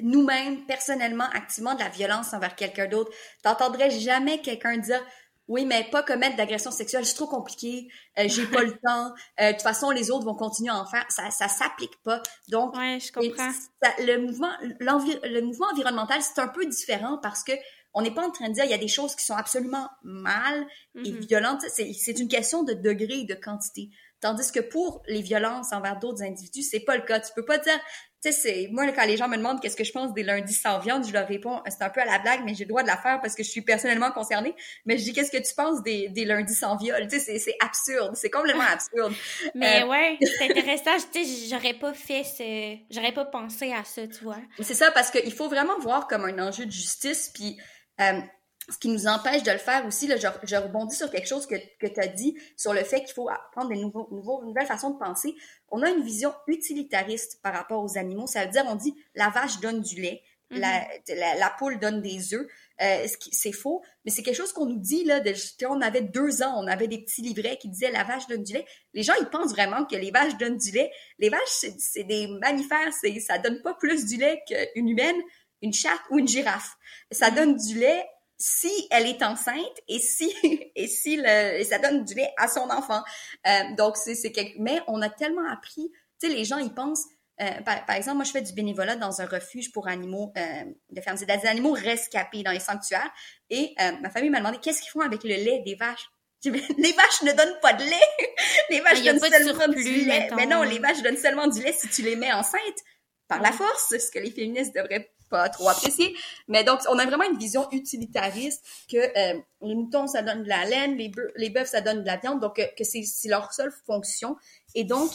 [0.01, 3.11] nous-mêmes, personnellement, activement de la violence envers quelqu'un d'autre.
[3.43, 5.03] T'entendrais jamais quelqu'un dire
[5.49, 9.13] oui, mais pas commettre d'agression sexuelle, c'est trop compliqué, euh, j'ai pas le temps.
[9.41, 11.05] Euh, de toute façon, les autres vont continuer à en faire.
[11.09, 12.23] Ça, ça s'applique pas.
[12.47, 13.51] Donc, ouais, je comprends.
[13.99, 17.51] le mouvement, le mouvement environnemental, c'est un peu différent parce que
[17.93, 19.89] on n'est pas en train de dire il y a des choses qui sont absolument
[20.03, 20.65] mal
[20.95, 21.27] et mm-hmm.
[21.27, 21.63] violentes.
[21.69, 23.89] C'est une question de degré et de quantité.
[24.21, 27.19] Tandis que pour les violences envers d'autres individus, c'est pas le cas.
[27.19, 27.79] Tu peux pas dire,
[28.23, 30.53] tu sais, c'est moi quand les gens me demandent qu'est-ce que je pense des lundis
[30.53, 32.83] sans viande, je leur réponds, c'est un peu à la blague, mais j'ai le droit
[32.83, 34.53] de la faire parce que je suis personnellement concernée.
[34.85, 37.07] Mais je dis, qu'est-ce que tu penses des, des lundis sans viol?
[37.07, 39.11] Tu sais, c'est absurde, c'est complètement absurde.
[39.55, 40.91] mais euh, ouais, c'est intéressant.
[41.11, 44.37] Tu sais, j'aurais pas fait ce, j'aurais pas pensé à ça, tu vois.
[44.59, 47.57] C'est ça parce qu'il faut vraiment voir comme un enjeu de justice, puis
[47.99, 48.21] euh,
[48.69, 51.55] ce qui nous empêche de le faire aussi, là, je, rebondis sur quelque chose que,
[51.79, 54.91] que tu as dit sur le fait qu'il faut apprendre des nouveaux, nouveaux, nouvelles façons
[54.91, 55.35] de penser.
[55.69, 58.27] On a une vision utilitariste par rapport aux animaux.
[58.27, 60.21] Ça veut dire, on dit la vache donne du lait,
[60.51, 61.39] la, mm-hmm.
[61.39, 62.47] la, poule donne des œufs.
[62.81, 65.19] Euh, c'est faux, mais c'est quelque chose qu'on nous dit là.
[65.19, 65.33] De,
[65.67, 68.53] on avait deux ans, on avait des petits livrets qui disaient la vache donne du
[68.53, 68.65] lait.
[68.93, 70.91] Les gens ils pensent vraiment que les vaches donnent du lait.
[71.19, 75.21] Les vaches c'est des mammifères, ça donne pas plus du lait qu'une humaine
[75.61, 76.75] une chatte ou une girafe.
[77.11, 78.05] Ça donne du lait
[78.37, 80.33] si elle est enceinte et si
[80.75, 83.03] et si le, ça donne du lait à son enfant.
[83.47, 84.57] Euh, donc c'est c'est quelque...
[84.59, 87.05] mais on a tellement appris, tu sais les gens ils pensent
[87.41, 90.63] euh, par, par, exemple, moi, je fais du bénévolat dans un refuge pour animaux euh,
[90.91, 91.17] de ferme.
[91.17, 93.09] C'est des animaux rescapés dans les sanctuaires.
[93.49, 96.09] Et euh, ma famille m'a demandé qu'est-ce qu'ils font avec le lait des vaches?
[96.45, 98.25] les vaches ne donnent pas de lait.
[98.69, 100.29] les vaches ah, donnent seulement du lait.
[100.35, 102.83] Mais non, les vaches donnent seulement du lait si tu les mets enceintes
[103.27, 106.15] par la force, ce que les féministes devraient pas trop apprécié.
[106.47, 110.49] Mais donc, on a vraiment une vision utilitariste que euh, les moutons, ça donne de
[110.49, 113.03] la laine, les, bœufs, les bœufs, ça donne de la viande, donc euh, que c'est
[113.25, 114.35] leur seule fonction.
[114.75, 115.09] Et donc,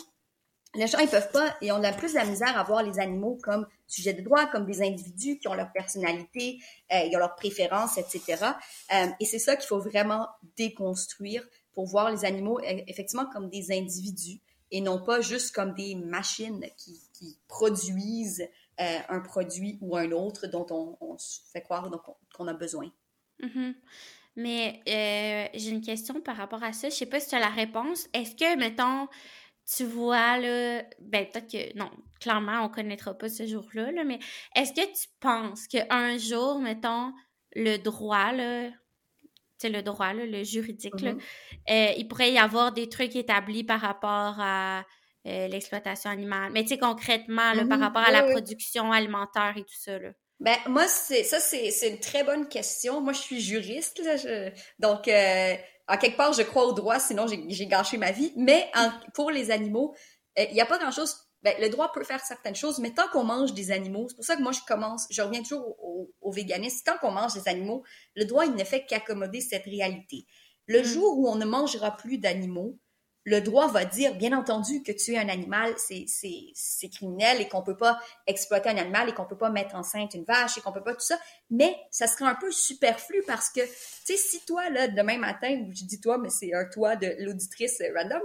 [0.74, 3.38] les gens, ils peuvent pas, et on a plus la misère à voir les animaux
[3.42, 6.58] comme sujets de droit, comme des individus qui ont leur personnalité,
[6.92, 8.44] euh, ils ont leurs préférences, etc.
[9.20, 13.70] Et c'est ça qu'il faut vraiment déconstruire pour voir les animaux e, effectivement comme des
[13.70, 14.40] individus
[14.70, 18.46] et non pas juste comme des machines qui produisent
[18.80, 21.90] euh, un produit ou un autre dont on, se fait croire
[22.34, 22.90] qu'on a besoin.
[23.42, 23.74] Mm-hmm.
[24.36, 26.90] Mais euh, j'ai une question par rapport à ça.
[26.90, 28.06] Je sais pas si tu as la réponse.
[28.12, 29.08] Est-ce que, mettons,
[29.66, 34.18] tu vois, là, ben peut-être que, non, clairement, on connaîtra pas ce jour-là, là, mais
[34.54, 37.12] est-ce que tu penses qu'un jour, mettons,
[37.54, 38.70] le droit, là,
[39.58, 41.70] c'est le droit, là, le juridique, là, mm-hmm.
[41.70, 44.84] euh, il pourrait y avoir des trucs établis par rapport à
[45.26, 46.52] euh, l'exploitation animale.
[46.52, 47.84] Mais tu sais, concrètement, là, par mhm.
[47.84, 49.98] rapport à la production alimentaire et tout ça.
[49.98, 50.10] Là.
[50.38, 53.00] Ben, moi, c'est ça, c'est une très bonne question.
[53.00, 54.16] Moi, je suis juriste, là,
[54.78, 55.54] donc euh,
[55.88, 58.32] en quelque part, je crois au droit, sinon j'ai gâché ma vie.
[58.36, 58.70] Mais
[59.14, 59.94] pour les animaux,
[60.38, 61.16] euh, il n'y a pas grand-chose.
[61.42, 64.24] Ben, le droit peut faire certaines choses, mais tant qu'on mange des animaux, c'est pour
[64.24, 67.48] ça que moi je commence, je reviens toujours au, au, véganisme, tant qu'on mange des
[67.48, 67.84] animaux,
[68.16, 70.26] le droit, il ne fait qu'accommoder cette réalité.
[70.66, 70.84] Le mm.
[70.84, 72.78] jour où on ne mangera plus d'animaux,
[73.26, 77.76] le droit va dire, bien entendu, que tuer un animal, c'est criminel et qu'on peut
[77.76, 77.98] pas
[78.28, 80.94] exploiter un animal et qu'on peut pas mettre enceinte une vache et qu'on peut pas
[80.94, 81.18] tout ça.
[81.50, 83.72] Mais ça serait un peu superflu parce que, tu
[84.04, 87.82] sais, si toi, là, demain matin, je dis toi, mais c'est un toi de l'auditrice
[87.96, 88.22] random,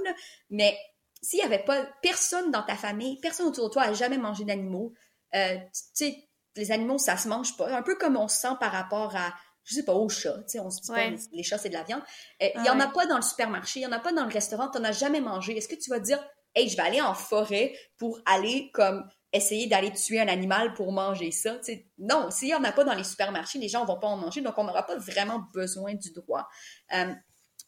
[0.51, 0.77] mais
[1.19, 4.43] s'il y avait pas personne dans ta famille, personne autour de toi a jamais mangé
[4.43, 4.93] d'animaux,
[5.33, 7.75] euh, tu sais, les animaux, ça se mange pas.
[7.75, 9.33] Un peu comme on se sent par rapport à
[9.64, 11.74] je sais pas, au chat, tu sais, on se dit pas, les chats, c'est de
[11.74, 12.01] la viande.
[12.41, 14.26] Euh, il y en a pas dans le supermarché, il y en a pas dans
[14.26, 15.57] le restaurant, tu n'en as jamais mangé.
[15.57, 16.24] Est-ce que tu vas dire,
[16.55, 20.91] hey, je vais aller en forêt pour aller comme essayer d'aller tuer un animal pour
[20.91, 21.57] manger ça?
[21.62, 24.18] sais non, s'il y en a pas dans les supermarchés, les gens vont pas en
[24.18, 26.47] manger, donc on n'aura pas vraiment besoin du droit.
[26.93, 27.14] Euh,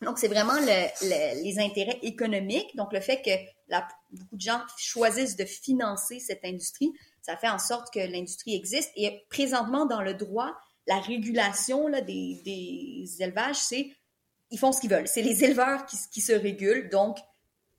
[0.01, 3.31] donc, c'est vraiment les intérêts économiques, donc le fait que
[3.67, 6.91] la, beaucoup de gens choisissent de financer cette industrie,
[7.21, 8.91] ça fait en sorte que l'industrie existe.
[8.95, 10.51] Et présentement, dans le droit,
[10.87, 13.91] la régulation là, des, des élevages, c'est
[14.51, 15.07] ils font ce qu'ils veulent.
[15.07, 17.17] C'est les éleveurs qui, qui, se régulent, donc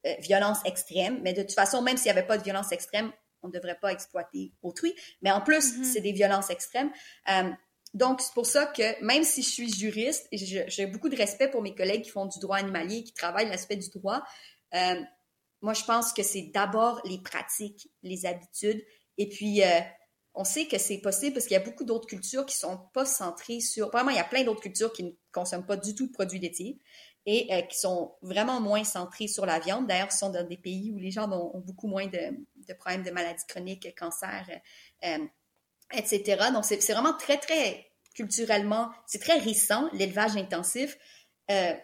[0.07, 1.21] euh, violence extrême.
[1.23, 3.79] Mais de toute façon, même s'il n'y avait pas de violence extrême, on ne devrait
[3.81, 4.93] pas exploiter autrui.
[5.23, 5.85] Mais en plus, Mhm.
[5.85, 6.91] c'est des violences extrêmes.
[7.31, 7.51] Euh,
[7.93, 11.63] donc, c'est pour ça que même si je suis juriste, j'ai beaucoup de respect pour
[11.63, 14.25] mes collègues qui font du droit animalier, qui travaillent l'aspect du droit,
[14.75, 15.01] euh,
[15.61, 18.85] moi, je pense que c'est d'abord les pratiques, les habitudes.
[19.17, 19.63] Et puis,
[20.35, 23.05] on sait que c'est possible parce qu'il y a beaucoup d'autres cultures qui sont pas
[23.05, 23.91] centrées sur...
[23.91, 26.41] Vraiment, il y a plein d'autres cultures qui ne consomment pas du tout de produits
[26.41, 26.81] laitiers
[27.27, 29.87] et euh, qui sont vraiment moins centrées sur la viande.
[29.87, 33.13] D'ailleurs, ce sont dans des pays où les gens ont, beaucoup moins de, problèmes de
[33.13, 34.47] maladies chroniques, cancer,
[35.05, 35.19] euh,
[35.93, 36.51] etc.
[36.53, 40.99] Donc, c'est vraiment très, très culturellement, c'est très récent, l'élevage intensif.
[41.51, 41.75] Euh,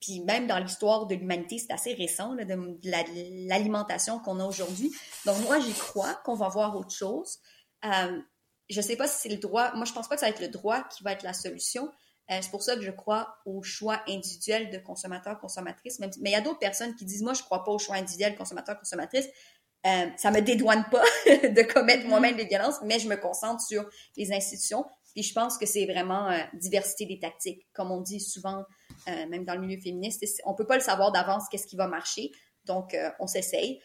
[0.00, 4.90] puis même dans l'histoire de l'humanité, c'est assez récent, de l'alimentation qu'on a aujourd'hui.
[5.26, 7.38] Donc moi, j'y crois qu'on va voir autre chose.
[7.84, 8.20] Euh,
[8.68, 9.72] je sais pas si c'est le droit.
[9.74, 11.90] Moi, je pense pas que ça va être le droit qui va être la solution.
[12.30, 15.98] Euh, c'est pour ça que je crois au choix individuel de consommateurs, consommatrices.
[15.98, 17.96] Même, mais il y a d'autres personnes qui disent, moi, je crois pas au choix
[17.96, 19.26] individuel consommateur, consommatrice.
[19.86, 23.88] Euh, ça me dédouane pas de commettre moi-même des violences, mais je me concentre sur
[24.16, 24.84] les institutions.
[25.14, 27.66] Puis je pense que c'est vraiment euh, diversité des tactiques.
[27.72, 28.64] Comme on dit souvent,
[29.08, 31.88] euh, même dans le milieu féministe, on peut pas le savoir d'avance qu'est-ce qui va
[31.88, 32.30] marcher.
[32.66, 33.80] Donc, on s'essaye.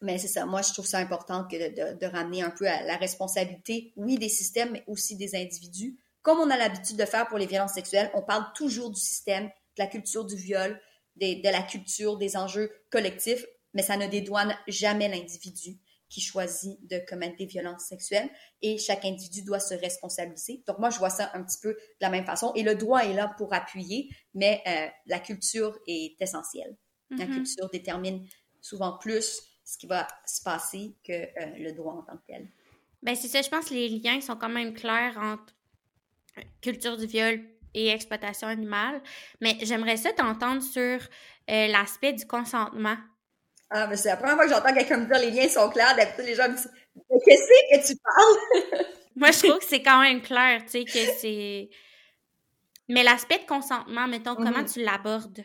[0.00, 2.66] Mais c'est ça, moi, je trouve ça important que de, de- de ramener un peu
[2.68, 5.98] à la responsabilité, oui, des systèmes, mais aussi des individus.
[6.22, 9.46] Comme on a l'habitude de faire pour les violences sexuelles, on parle toujours du système,
[9.46, 10.80] de la culture du viol,
[11.16, 15.78] des- de la culture, des enjeux collectifs, mais ça ne dédouane jamais l'individu
[16.08, 18.30] qui choisit de commettre des violences sexuelles
[18.62, 20.62] et chaque individu doit se responsabiliser.
[20.66, 23.00] Donc moi, je vois ça un petit peu de la même façon et le droit
[23.00, 26.76] est là pour appuyer, mais euh, la culture est essentielle.
[27.18, 27.26] La Mhm.
[27.26, 28.26] culture détermine
[28.60, 32.48] souvent plus ce qui va se passer que euh, le droit en tant que tel.
[33.02, 35.52] Ben, c'est ça, je pense que les liens sont quand même clairs entre
[36.62, 37.40] culture du viol
[37.74, 39.02] et exploitation animale.
[39.40, 40.98] Mais j'aimerais ça t'entendre sur
[41.50, 42.96] euh, l'aspect du consentement.
[43.70, 45.94] Ah, mais c'est la première fois que j'entends quelqu'un me dire les liens sont clairs.
[45.96, 46.70] D'habitude, les gens me disent
[47.10, 48.86] Mais Qu'est-ce que tu parles?
[49.16, 51.68] Moi, je trouve que c'est quand même clair, tu sais, que c'est.
[52.88, 54.66] Mais l'aspect de consentement, mettons, comment Mhm.
[54.72, 55.44] tu l'abordes?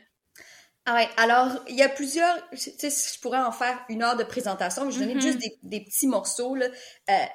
[0.86, 4.18] Ah ouais, alors, il y a plusieurs, tu sais, je pourrais en faire une heure
[4.18, 5.22] de présentation, mais je vais donner Mhm.
[5.22, 6.66] juste des, des petits morceaux, là.
[7.10, 7.26] Euh,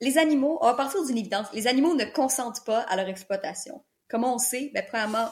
[0.00, 3.84] les animaux, on va partir d'une évidence, les animaux ne consentent pas à leur exploitation.
[4.08, 4.70] Comment on sait?
[4.74, 5.30] Ben, premièrement,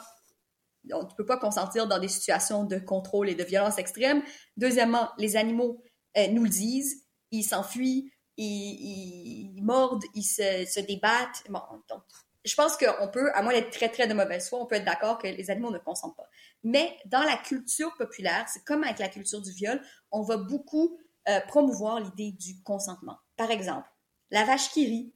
[0.93, 4.23] on ne peut pas consentir dans des situations de contrôle et de violence extrême.
[4.57, 5.83] Deuxièmement, les animaux
[6.17, 11.43] euh, nous le disent, ils s'enfuient, ils mordent, ils se, se débattent.
[11.49, 12.03] Bon, donc,
[12.45, 14.85] je pense qu'on peut, à moins d'être très, très de mauvaise foi, on peut être
[14.85, 16.29] d'accord que les animaux ne consentent pas.
[16.65, 20.99] Mais dans la culture populaire, c'est comme avec la culture du viol, on va beaucoup
[21.29, 23.17] euh, promouvoir l'idée du consentement.
[23.37, 23.89] Par exemple,
[24.31, 25.15] la vache qui rit,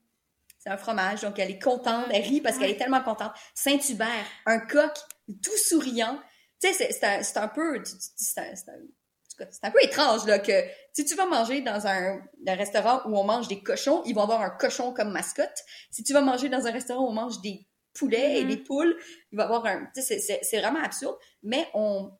[0.59, 3.31] c'est un fromage, donc elle est contente, elle rit parce qu'elle est tellement contente.
[3.55, 4.91] Saint-Hubert, un coq
[5.41, 6.19] tout souriant.
[6.61, 8.53] Tu sais, c'est- c'est un, un peu, c'est un,
[9.63, 10.51] un peu étrange là que
[10.91, 14.23] si tu vas manger dans un, un restaurant où on mange des cochons, ils vont
[14.23, 15.63] avoir un cochon comme mascotte.
[15.91, 18.49] Si tu vas manger dans un restaurant où on mange des poulets et Mhm.
[18.49, 18.97] des poules,
[19.31, 21.15] il va avoir un, c'est- vraiment absurde.
[21.43, 22.11] Mais on,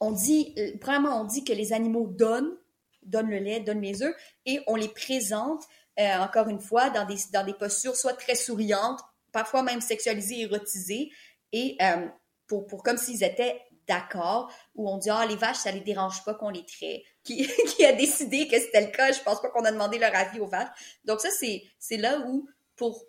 [0.00, 2.56] on dit, euh, premièrement, on dit que les animaux donnent,
[3.02, 4.14] donnent le lait, donnent les œufs,
[4.46, 5.64] et on les présente,
[5.98, 9.00] euh, encore une fois, dans des, dans des postures soit très souriantes,
[9.32, 11.10] parfois même sexualisées, érotisées,
[11.52, 12.06] et euh,
[12.46, 16.24] pour, pour comme s'ils étaient d'accord, où on dit, ah, les vaches, ça les dérange
[16.24, 17.02] pas qu'on les traite.
[17.24, 19.12] Qui, qui a décidé que c'était le cas?
[19.12, 20.70] Je pense pas qu'on a demandé leur avis aux vaches.
[21.04, 23.04] Donc ça, c'est, c'est là où, pour,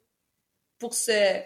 [0.77, 1.41] pour se,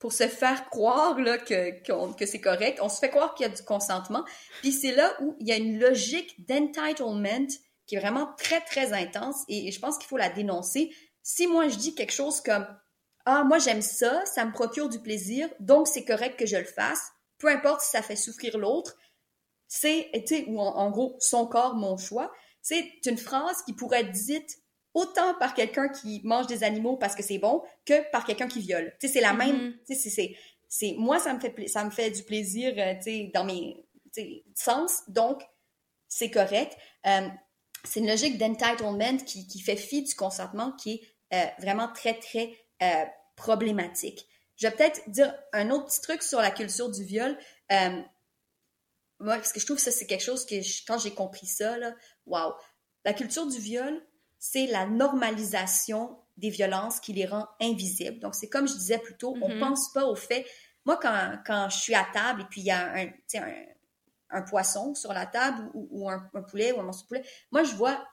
[0.00, 3.50] pour se faire croire là, que, que c'est correct, on se fait croire qu'il y
[3.50, 4.24] a du consentement.
[4.62, 7.46] Puis c'est là où il y a une logique d'entitlement
[7.86, 10.90] qui est vraiment très, très intense et, je pense qu'il faut la dénoncer.
[11.22, 12.66] Si moi je dis quelque chose comme
[13.26, 16.64] Ah, moi j'aime ça, ça me procure du plaisir, donc c'est correct que je le
[16.64, 18.96] fasse, peu importe si ça fait souffrir l'autre,
[19.68, 22.32] c'est, tu sais, ou en, en gros, son corps, mon choix,
[22.62, 24.59] c'est une phrase qui pourrait être dite
[24.94, 28.60] autant par quelqu'un qui mange des animaux parce que c'est bon que par quelqu'un qui
[28.60, 28.94] viole.
[29.00, 29.78] Tu sais, c'est la même, Mhm.
[29.86, 30.36] tu sais, c'est-
[30.68, 33.84] c'est, moi, ça me fait, ça me fait du plaisir, euh, tu sais, dans mes,
[34.54, 35.40] sens, donc
[36.08, 36.76] c'est correct.
[37.06, 37.28] Euh,
[37.84, 42.14] c'est une logique d'entitlement qui, qui fait fi du consentement qui est euh, vraiment très,
[42.18, 43.04] très euh,
[43.36, 44.26] problématique.
[44.56, 47.38] Je vais peut-être dire un autre petit truc sur la culture du viol.
[49.20, 51.46] Moi, parce que je trouve que ça, c'est quelque chose que, je- quand j'ai compris
[51.46, 51.94] ça, là,
[52.26, 52.54] wow.
[53.04, 54.02] La culture du viol,
[54.40, 58.18] c'est la normalisation des violences qui les rend invisibles.
[58.18, 59.60] Donc, c'est comme je disais plus tôt, on Mhm.
[59.60, 60.44] pense pas au fait.
[60.86, 63.52] Moi, quand, quand je suis à table et puis il y a un, un,
[64.30, 67.24] un poisson sur la table ou, ou un, un poulet ou un morceau de poulet,
[67.52, 68.04] moi, je vois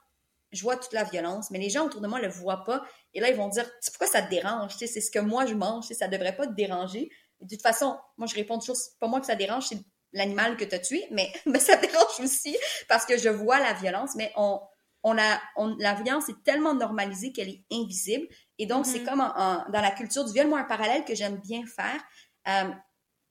[0.50, 2.82] je vois toute la violence, mais les gens autour de moi le voient pas.
[3.12, 4.72] Et là, ils vont dire, pourquoi ça te dérange?
[4.78, 7.10] C'est ce que moi je mange, ça devrait pas te déranger.
[7.42, 9.78] de toute façon, moi je réponds toujours, c'est pas moi que ça dérange, c'est
[10.14, 12.56] l'animal que tu as tué, mais, mais ça dérange aussi
[12.88, 14.58] parce que je vois la violence, mais on,
[15.02, 15.40] on a,
[15.78, 18.26] la violence est tellement normalisée qu'elle est invisible.
[18.58, 19.04] Et donc, c'est mm-hmm.
[19.04, 22.00] comme dans la culture du viol, moi, un parallèle que j'aime bien faire.
[22.48, 22.70] Euh,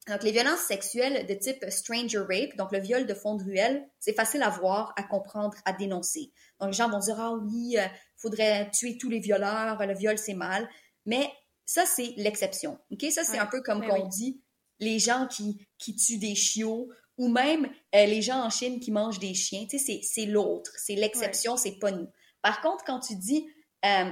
[0.08, 3.86] donc, les violences sexuelles de type stranger rape, donc le viol de fond de ruelle,
[4.00, 6.32] c'est facile à voir, à comprendre, à dénoncer.
[6.60, 9.94] Donc, les gens vont dire, ah oui, il euh, faudrait tuer tous les violeurs, le
[9.94, 10.70] viol, c'est mal.
[11.06, 11.30] Mais
[11.66, 12.80] ça, c'est l'exception.
[12.92, 13.06] OK?
[13.12, 14.42] Ça, c'est un peu comme qu'on dit
[14.80, 17.66] les gens qui, qui tuent des chiots ou même
[17.96, 19.66] euh, les gens en Chine qui mangent des chiens.
[19.70, 22.08] Tu sais, c'est l'autre, c'est l'exception, c'est pas nous.
[22.42, 23.48] Par contre, quand tu dis
[23.86, 24.12] euh,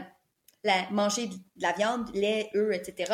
[0.64, 3.14] la, manger de la viande, lait, œufs, etc.,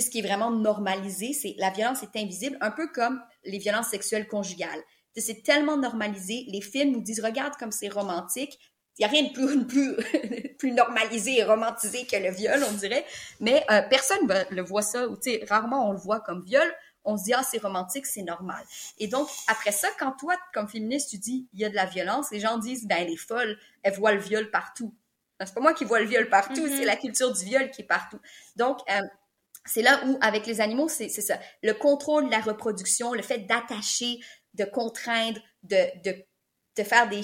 [0.00, 3.88] ce qui est vraiment normalisé, c'est la violence est invisible, un peu comme les violences
[3.88, 4.82] sexuelles conjugales.
[5.16, 6.44] C'est tellement normalisé.
[6.48, 8.58] Les films nous disent, regarde comme c'est romantique.
[8.98, 12.72] Il n'y a rien de plus, plus, plus normalisé et romantisé que le viol, on
[12.72, 13.04] dirait.
[13.40, 15.16] Mais euh, personne ne le voit ça, ou
[15.48, 16.70] rarement on le voit comme viol.
[17.06, 18.62] On se dit, ah, c'est romantique, c'est normal.
[18.98, 21.86] Et donc, après ça, quand toi, comme féministe, tu dis, il y a de la
[21.86, 24.94] violence, les gens disent, ben, elle est folle, elle voit le viol partout.
[25.40, 26.76] C'est pas moi qui vois le viol partout, mm-hmm.
[26.76, 28.18] c'est la culture du viol qui est partout.
[28.56, 29.00] Donc, euh,
[29.66, 31.38] c'est là où, avec les animaux, c'est ça.
[31.62, 34.18] Le contrôle de la reproduction, le fait d'attacher,
[34.54, 36.24] de contraindre, de, de,
[36.76, 37.20] de faire des,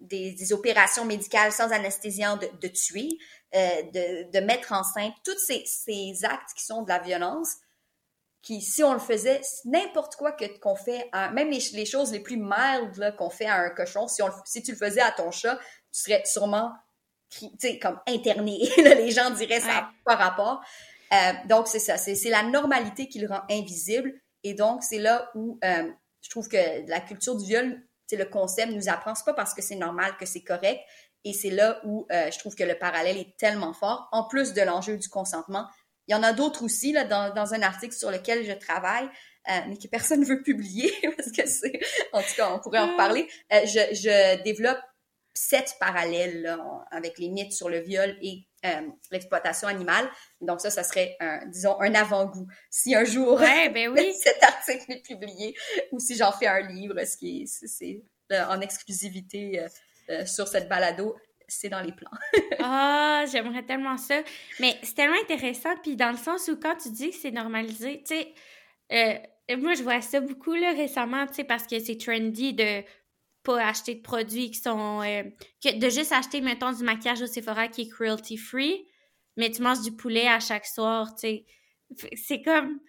[0.00, 3.08] des, des, opérations médicales sans anesthésiant, de, de tuer,
[3.54, 7.56] euh, de, de, mettre enceinte, tous ces, ces, actes qui sont de la violence,
[8.42, 12.10] qui, si on le faisait, n'importe quoi que qu'on fait, à, même les, les, choses
[12.12, 15.10] les plus mild qu'on fait à un cochon, si, on, si tu le faisais à
[15.10, 15.56] ton chat,
[15.92, 16.72] tu serais sûrement
[17.80, 18.58] comme interné.
[18.76, 20.62] les gens diraient ça n'a pas rapport.
[21.12, 24.14] Euh, donc, c'est ça, c'est la normalité qui le rend invisible.
[24.42, 25.90] Et donc, c'est là où euh,
[26.22, 29.54] je trouve que la culture du viol, c'est le concept nous apprend, c'est pas parce
[29.54, 30.80] que c'est normal que c'est correct.
[31.24, 34.54] Et c'est là où euh, je trouve que le parallèle est tellement fort, en plus
[34.54, 35.66] de l'enjeu du consentement.
[36.10, 39.08] Il y en a d'autres aussi là, dans, dans, un article sur lequel je travaille,
[39.46, 41.80] mais que personne ne veut publier parce que c'est,
[42.12, 43.28] en tout cas, on pourrait en parler.
[43.50, 44.80] je, je développe
[45.34, 46.58] sept parallèles
[46.90, 50.06] avec les mythes sur le viol et euh, l'exploitation animale.
[50.42, 52.46] Donc ça, ça serait, un, disons, un avant-goût.
[52.68, 54.12] Si un jour ben oui.
[54.22, 55.54] cet article est publié
[55.92, 58.02] ou si j'en fais un livre, ce qui est, c'est,
[58.32, 59.66] euh, en exclusivité
[60.10, 61.16] euh, sur cette balado,
[61.50, 62.10] c'est dans les plans.
[62.60, 64.22] ah, j'aimerais tellement ça.
[64.58, 68.02] Mais c'est tellement intéressant, puis dans le sens où quand tu dis que c'est normalisé,
[68.06, 72.54] tu sais, moi je vois ça beaucoup là, récemment, tu sais, parce que c'est trendy
[72.54, 72.82] de
[73.42, 75.02] pas acheter de produits qui sont.
[75.02, 75.22] Euh,
[75.64, 78.86] de juste acheter, mettons, du maquillage au Sephora qui est cruelty free,
[79.36, 81.46] mais tu manges du poulet à chaque soir, tu sais.
[82.14, 82.80] C'est comme.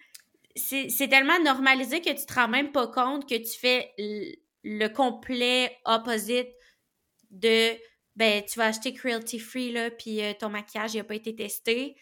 [0.54, 3.90] C'est tellement normalisé que tu te rends même pas compte que tu fais
[4.62, 6.48] le, complet opposite
[7.30, 7.72] de.
[8.16, 11.96] Ben, tu vas acheter cruelty free, là, puis euh, ton maquillage, n'a pas été testé.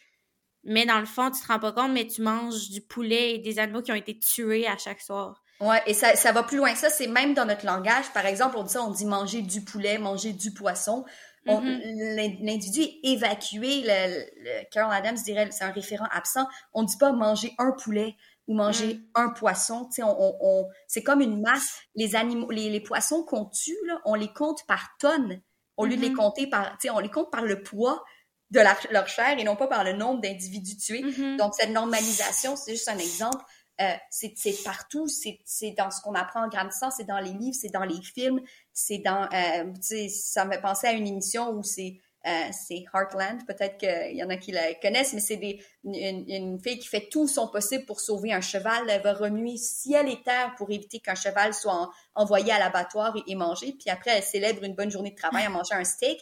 [0.65, 3.39] Mais dans le fond, tu te rends pas compte, mais tu manges du poulet et
[3.39, 5.43] des animaux qui ont été tués à chaque soir.
[5.61, 6.91] Ouais, et ça, ça va plus loin que ça.
[6.91, 8.11] C'est même dans notre langage.
[8.13, 11.05] Par exemple, on dit ça, on dit manger du poulet, manger du poisson.
[11.47, 12.45] Mm-hmm.
[12.45, 13.83] L'individu est évacué.
[13.85, 16.47] Le, Carol Adams dirait c'est un référent absent.
[16.73, 19.03] On dit pas manger un poulet ou manger mm.
[19.15, 19.85] un poisson.
[19.87, 21.81] Tu sais, on, on, c'est comme une masse.
[21.95, 25.41] Les animaux, les, les poissons qu'on tue, là, on les compte par tonnes
[25.81, 26.15] au lieu de les mm-hmm.
[26.15, 28.05] compter par, tu sais, on les compte par le poids
[28.51, 28.61] de
[28.91, 31.03] leur chair et non pas par le nombre d'individus tués.
[31.03, 31.37] Mm-hmm.
[31.37, 33.45] Donc, cette normalisation, c'est juste un exemple.
[33.81, 37.73] Euh, c'est partout, c'est dans ce qu'on apprend en grandissant, c'est dans les livres, c'est
[37.73, 38.43] dans les films,
[38.75, 39.73] c'est dans, euh,
[40.11, 44.23] ça me fait penser à une émission où c'est euh, c'est Heartland, peut-être qu'il y
[44.23, 45.41] en a qui la connaissent, mais c'est
[45.85, 48.91] une, une, fille qui fait tout son possible pour sauver un cheval.
[48.91, 53.35] Elle va remuer ciel et terre pour éviter qu'un cheval soit envoyé à l'abattoir et,
[53.35, 53.73] mangé.
[53.73, 56.21] Puis après, elle célèbre une bonne journée de travail en mangeant un steak.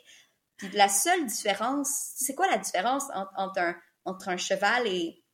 [0.57, 5.24] Puis la seule différence, c'est quoi la différence entre, un, entre un cheval et,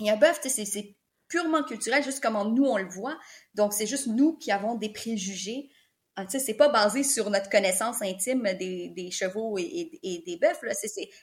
[0.00, 0.40] et un bœuf?
[0.42, 0.96] C'est
[1.28, 3.18] purement culturel, juste comment nous on le voit.
[3.54, 5.68] Donc, c'est juste nous qui avons des préjugés.
[6.16, 10.22] Ah, tu sais, c'est pas basé sur notre connaissance intime des, des chevaux et, et,
[10.24, 10.56] des bœufs.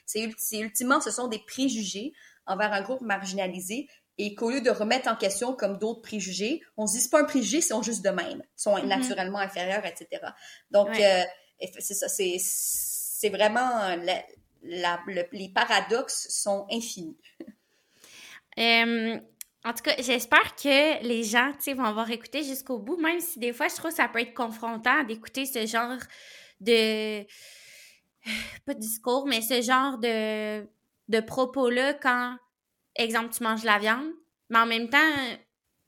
[0.06, 2.12] C'est ultimement, ce sont des préjugés
[2.46, 3.88] envers un groupe marginalisé
[4.18, 7.22] et qu'au lieu de remettre en question comme d'autres préjugés, on se dit c'est pas
[7.22, 8.88] un préjugé, ils sont juste de même, ils sont mm-hmm.
[8.88, 10.22] naturellement inférieurs, etc.
[10.72, 11.24] Donc, euh,
[11.80, 13.96] c'est ça, c'est vraiment
[14.64, 15.00] la,
[15.32, 17.18] les paradoxes sont infinis.
[18.58, 19.18] Euh,
[19.64, 23.54] en tout cas, j'espère que les gens, vont avoir écouté jusqu'au bout, même si des
[23.54, 26.00] fois, je trouve que ça peut être confrontant d'écouter ce genre
[26.60, 27.22] de...
[28.66, 30.68] pas de discours, mais ce genre de,
[31.10, 32.38] de propos-là quand,
[32.96, 34.12] exemple, tu manges la viande,
[34.50, 34.98] mais en même temps,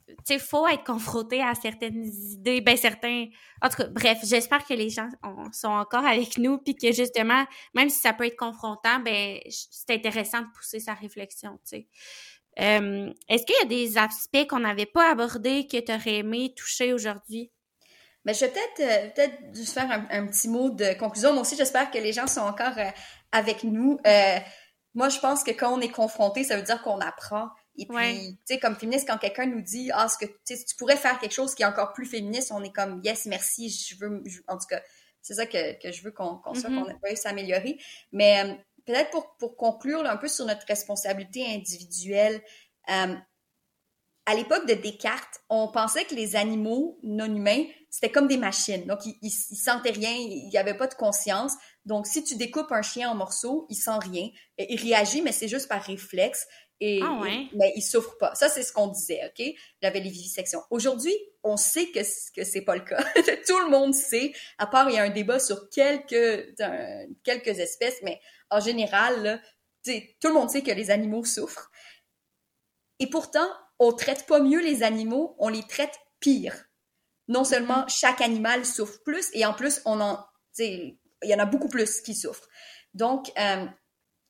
[0.08, 3.28] tu sais, faut être confronté à certaines idées, ben certains...
[3.62, 5.10] En tout cas, bref, j'espère que les gens
[5.52, 9.92] sont encore avec nous, puis que justement, même si ça peut être confrontant, ben c'est
[9.92, 11.88] intéressant de pousser sa réflexion, tu sais.
[12.60, 16.54] Euh, est-ce qu'il y a des aspects qu'on n'avait pas abordés que tu aurais aimé
[16.56, 17.52] toucher aujourd'hui?
[18.26, 21.34] Ben, je vais peut-être euh, peut-être juste faire un, petit mot de conclusion.
[21.34, 22.90] Moi aussi, j'espère que les gens sont encore euh,
[23.32, 24.00] avec nous.
[24.94, 27.50] moi, je pense que quand on est confronté, ça veut dire qu'on apprend.
[27.76, 30.96] Et puis, tu sais, comme féministe, quand quelqu'un nous dit, ah, ce que tu pourrais
[30.96, 34.24] faire quelque chose qui est encore plus féministe, on est comme, yes, merci, je veux,
[34.48, 34.80] en tout cas,
[35.24, 37.00] c'est ça que, que, je veux qu'on soit, mm-hmm.
[37.00, 37.80] qu'on ait s'améliorer.
[38.12, 42.42] Mais peut-être pour, pour conclure un peu sur notre responsabilité individuelle,
[42.90, 43.16] euh,
[44.26, 48.86] à l'époque de Descartes, on pensait que les animaux non humains, c'était comme des machines.
[48.86, 51.54] Donc, ils, ils, sentaient rien, il n'y avait pas de conscience.
[51.86, 54.30] Donc, si tu découpes un chien en morceaux, il sent rien.
[54.58, 56.48] Il réagit, mais c'est juste par réflexe.
[56.80, 57.22] Et, ah
[57.56, 58.36] mais il souffre pas.
[58.36, 59.46] Ça, c'est ce qu'on disait, OK?
[59.84, 60.62] Avait les vivisections.
[60.70, 62.00] Aujourd'hui, on sait que,
[62.34, 63.04] que c'est pas le cas.
[63.48, 66.56] Tout le monde sait, à part il y a un débat sur quelques,
[67.24, 68.20] quelques espèces, mais
[68.50, 69.42] en général,
[69.86, 71.72] tout le monde sait que les animaux souffrent.
[73.00, 73.48] Et pourtant,
[73.80, 76.66] on traite pas mieux les animaux, on les traite pire.
[77.28, 80.26] Non seulement chaque animal souffre plus, et en plus, on en,
[80.60, 82.48] il y en a beaucoup plus qui souffrent.
[82.94, 83.66] Donc, euh,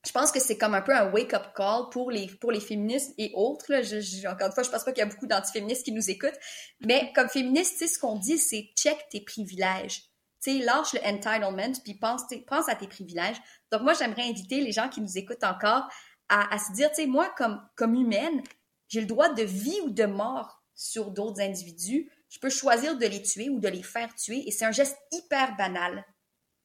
[0.06, 3.14] je pense que c'est comme un peu un wake-up call pour les, pour les féministes
[3.18, 3.66] et autres.
[3.70, 3.82] Là.
[3.82, 6.38] Je, encore une fois, je pense pas qu'il y a beaucoup d'antiféministes qui nous écoutent.
[6.82, 10.04] Mais comme féministe, ce qu'on dit, c'est check tes privilèges.
[10.40, 13.38] sais, lâche le entitlement, puis pense, pense à tes privilèges.
[13.72, 15.88] Donc moi, j'aimerais inviter les gens qui nous écoutent encore
[16.28, 18.44] à, à se dire, tu sais, moi, comme, comme humaine,
[18.90, 22.12] j'ai le droit de vie ou de mort sur d'autres individus.
[22.30, 24.98] Je peux choisir de les tuer ou de les faire tuer, et c'est un geste
[25.12, 26.04] hyper banal.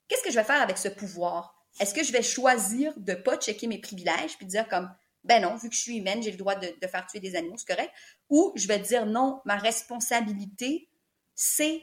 [0.09, 1.58] Qu'est-ce que je vais faire avec ce pouvoir?
[1.81, 4.91] Est-ce que je vais choisir de pas checker mes privilèges puis dire comme
[5.25, 7.57] ben non, vu que je suis humaine, j'ai le droit de, faire tuer des animaux,
[7.59, 7.93] c'est correct?
[8.31, 10.89] Ou je vais dire non, ma responsabilité,
[11.35, 11.83] c'est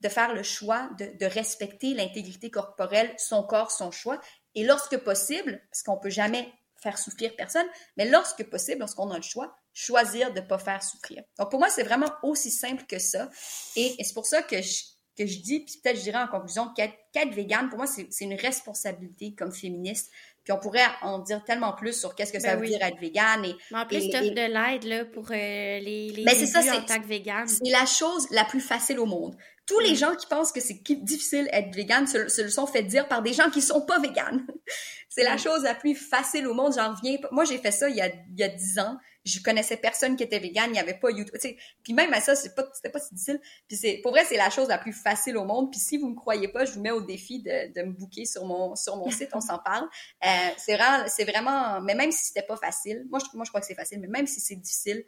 [0.00, 4.20] de faire le choix de, respecter l'intégrité corporelle, son corps, son choix.
[4.54, 7.66] Et lorsque possible, parce qu'on peut jamais faire souffrir personne,
[7.96, 11.24] mais lorsque possible, lorsqu'on a le choix, choisir de ne pas faire souffrir.
[11.38, 13.30] Donc pour moi, c'est vraiment aussi simple que ça.
[13.74, 14.82] Et, et c'est pour ça que je,
[15.16, 18.34] que je dis, puis peut-être je dirais en conclusion, qu'être végane, pour moi, c'est une
[18.34, 20.10] responsabilité comme féministe.
[20.44, 23.00] Puis on pourrait en dire tellement plus sur qu'est-ce que ça ben veut dire être
[23.00, 23.46] végane.
[23.46, 27.00] Et, en plus, tu de l'aide là, pour euh, les, les ben, ça, en tant
[27.00, 27.48] que végane.
[27.48, 29.34] C'est la chose la plus facile au monde.
[29.66, 29.96] Tous les mm.
[29.96, 33.22] gens qui pensent que c'est difficile être végane se, se, le sont fait dire par
[33.22, 34.46] des gens qui sont pas véganes.
[35.08, 35.38] c'est la mm.
[35.38, 36.74] chose la plus facile au monde.
[36.74, 39.40] J'en reviens Moi, j'ai fait ça il y a, il y a 10 ans je
[39.40, 41.56] connaissais personne qui était vegan, il n'y avait pas YouTube.
[41.82, 43.40] Puis même à ça, c'est pas, c'était pas si difficile.
[43.68, 45.70] Puis c'est, pour vrai, c'est la chose la plus facile au monde.
[45.70, 48.26] Puis si vous me croyez pas, je vous mets au défi de, de me booker
[48.26, 49.88] sur mon, sur mon site, on s'en parle.
[50.24, 53.50] Euh, c'est vraiment, c'est vraiment, mais même si c'était pas facile, moi je, moi je
[53.50, 55.04] crois que c'est facile, mais même si c'est difficile,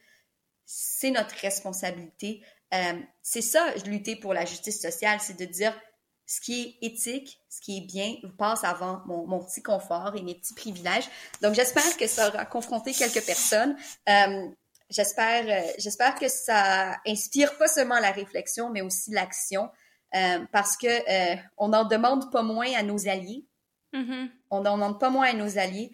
[0.64, 2.42] c'est notre responsabilité.
[2.74, 5.78] Euh, c'est ça, lutter pour la justice sociale, c'est de dire,
[6.26, 10.22] ce qui est éthique, ce qui est bien, passe avant mon, mon petit confort et
[10.22, 11.08] mes petits privilèges.
[11.40, 13.76] Donc, j'espère que ça aura confronté quelques personnes.
[14.08, 14.48] Euh,
[14.90, 19.70] j'espère, euh, j'espère que ça inspire pas seulement la réflexion, mais aussi l'action,
[20.16, 23.46] euh, parce que on n'en demande pas moins à nos alliés.
[23.92, 24.30] Mm-hmm.
[24.50, 25.92] On n'en demande pas moins à nos alliés.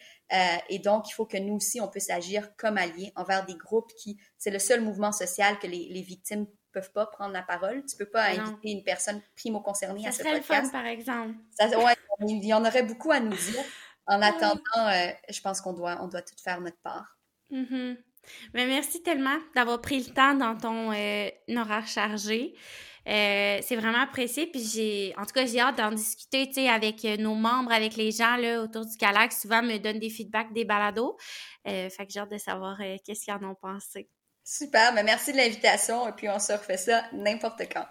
[0.70, 3.92] et donc, il faut que nous aussi, on puisse agir comme alliés envers des groupes
[3.98, 7.84] qui, c'est le seul mouvement social que les, les victimes peuvent pas prendre la parole.
[7.84, 10.44] Tu peux pas inviter une personne primo-concernée à ce podcast.
[10.46, 11.34] Ça serait le fun, par exemple.
[12.20, 13.64] il y en aurait beaucoup à nous dire.
[14.06, 17.16] En attendant, euh, je pense qu'on doit, on doit tout faire notre part.
[17.50, 17.96] Mm-hmm.
[18.54, 22.54] Mais merci tellement d'avoir pris le temps dans ton euh, horaire chargé.
[23.08, 24.46] Euh, c'est vraiment apprécié.
[24.46, 27.96] Puis j'ai, en tout cas, j'ai hâte d'en discuter, tu sais, avec nos membres, avec
[27.96, 29.32] les gens là autour du Calac.
[29.32, 31.16] Souvent, me donnent des feedbacks des balados.
[31.64, 34.08] fait que j'ai hâte de savoir qu'est-ce qu'ils en ont pensé.
[34.44, 37.86] Super, mais merci de l'invitation et puis on se refait ça n'importe quand.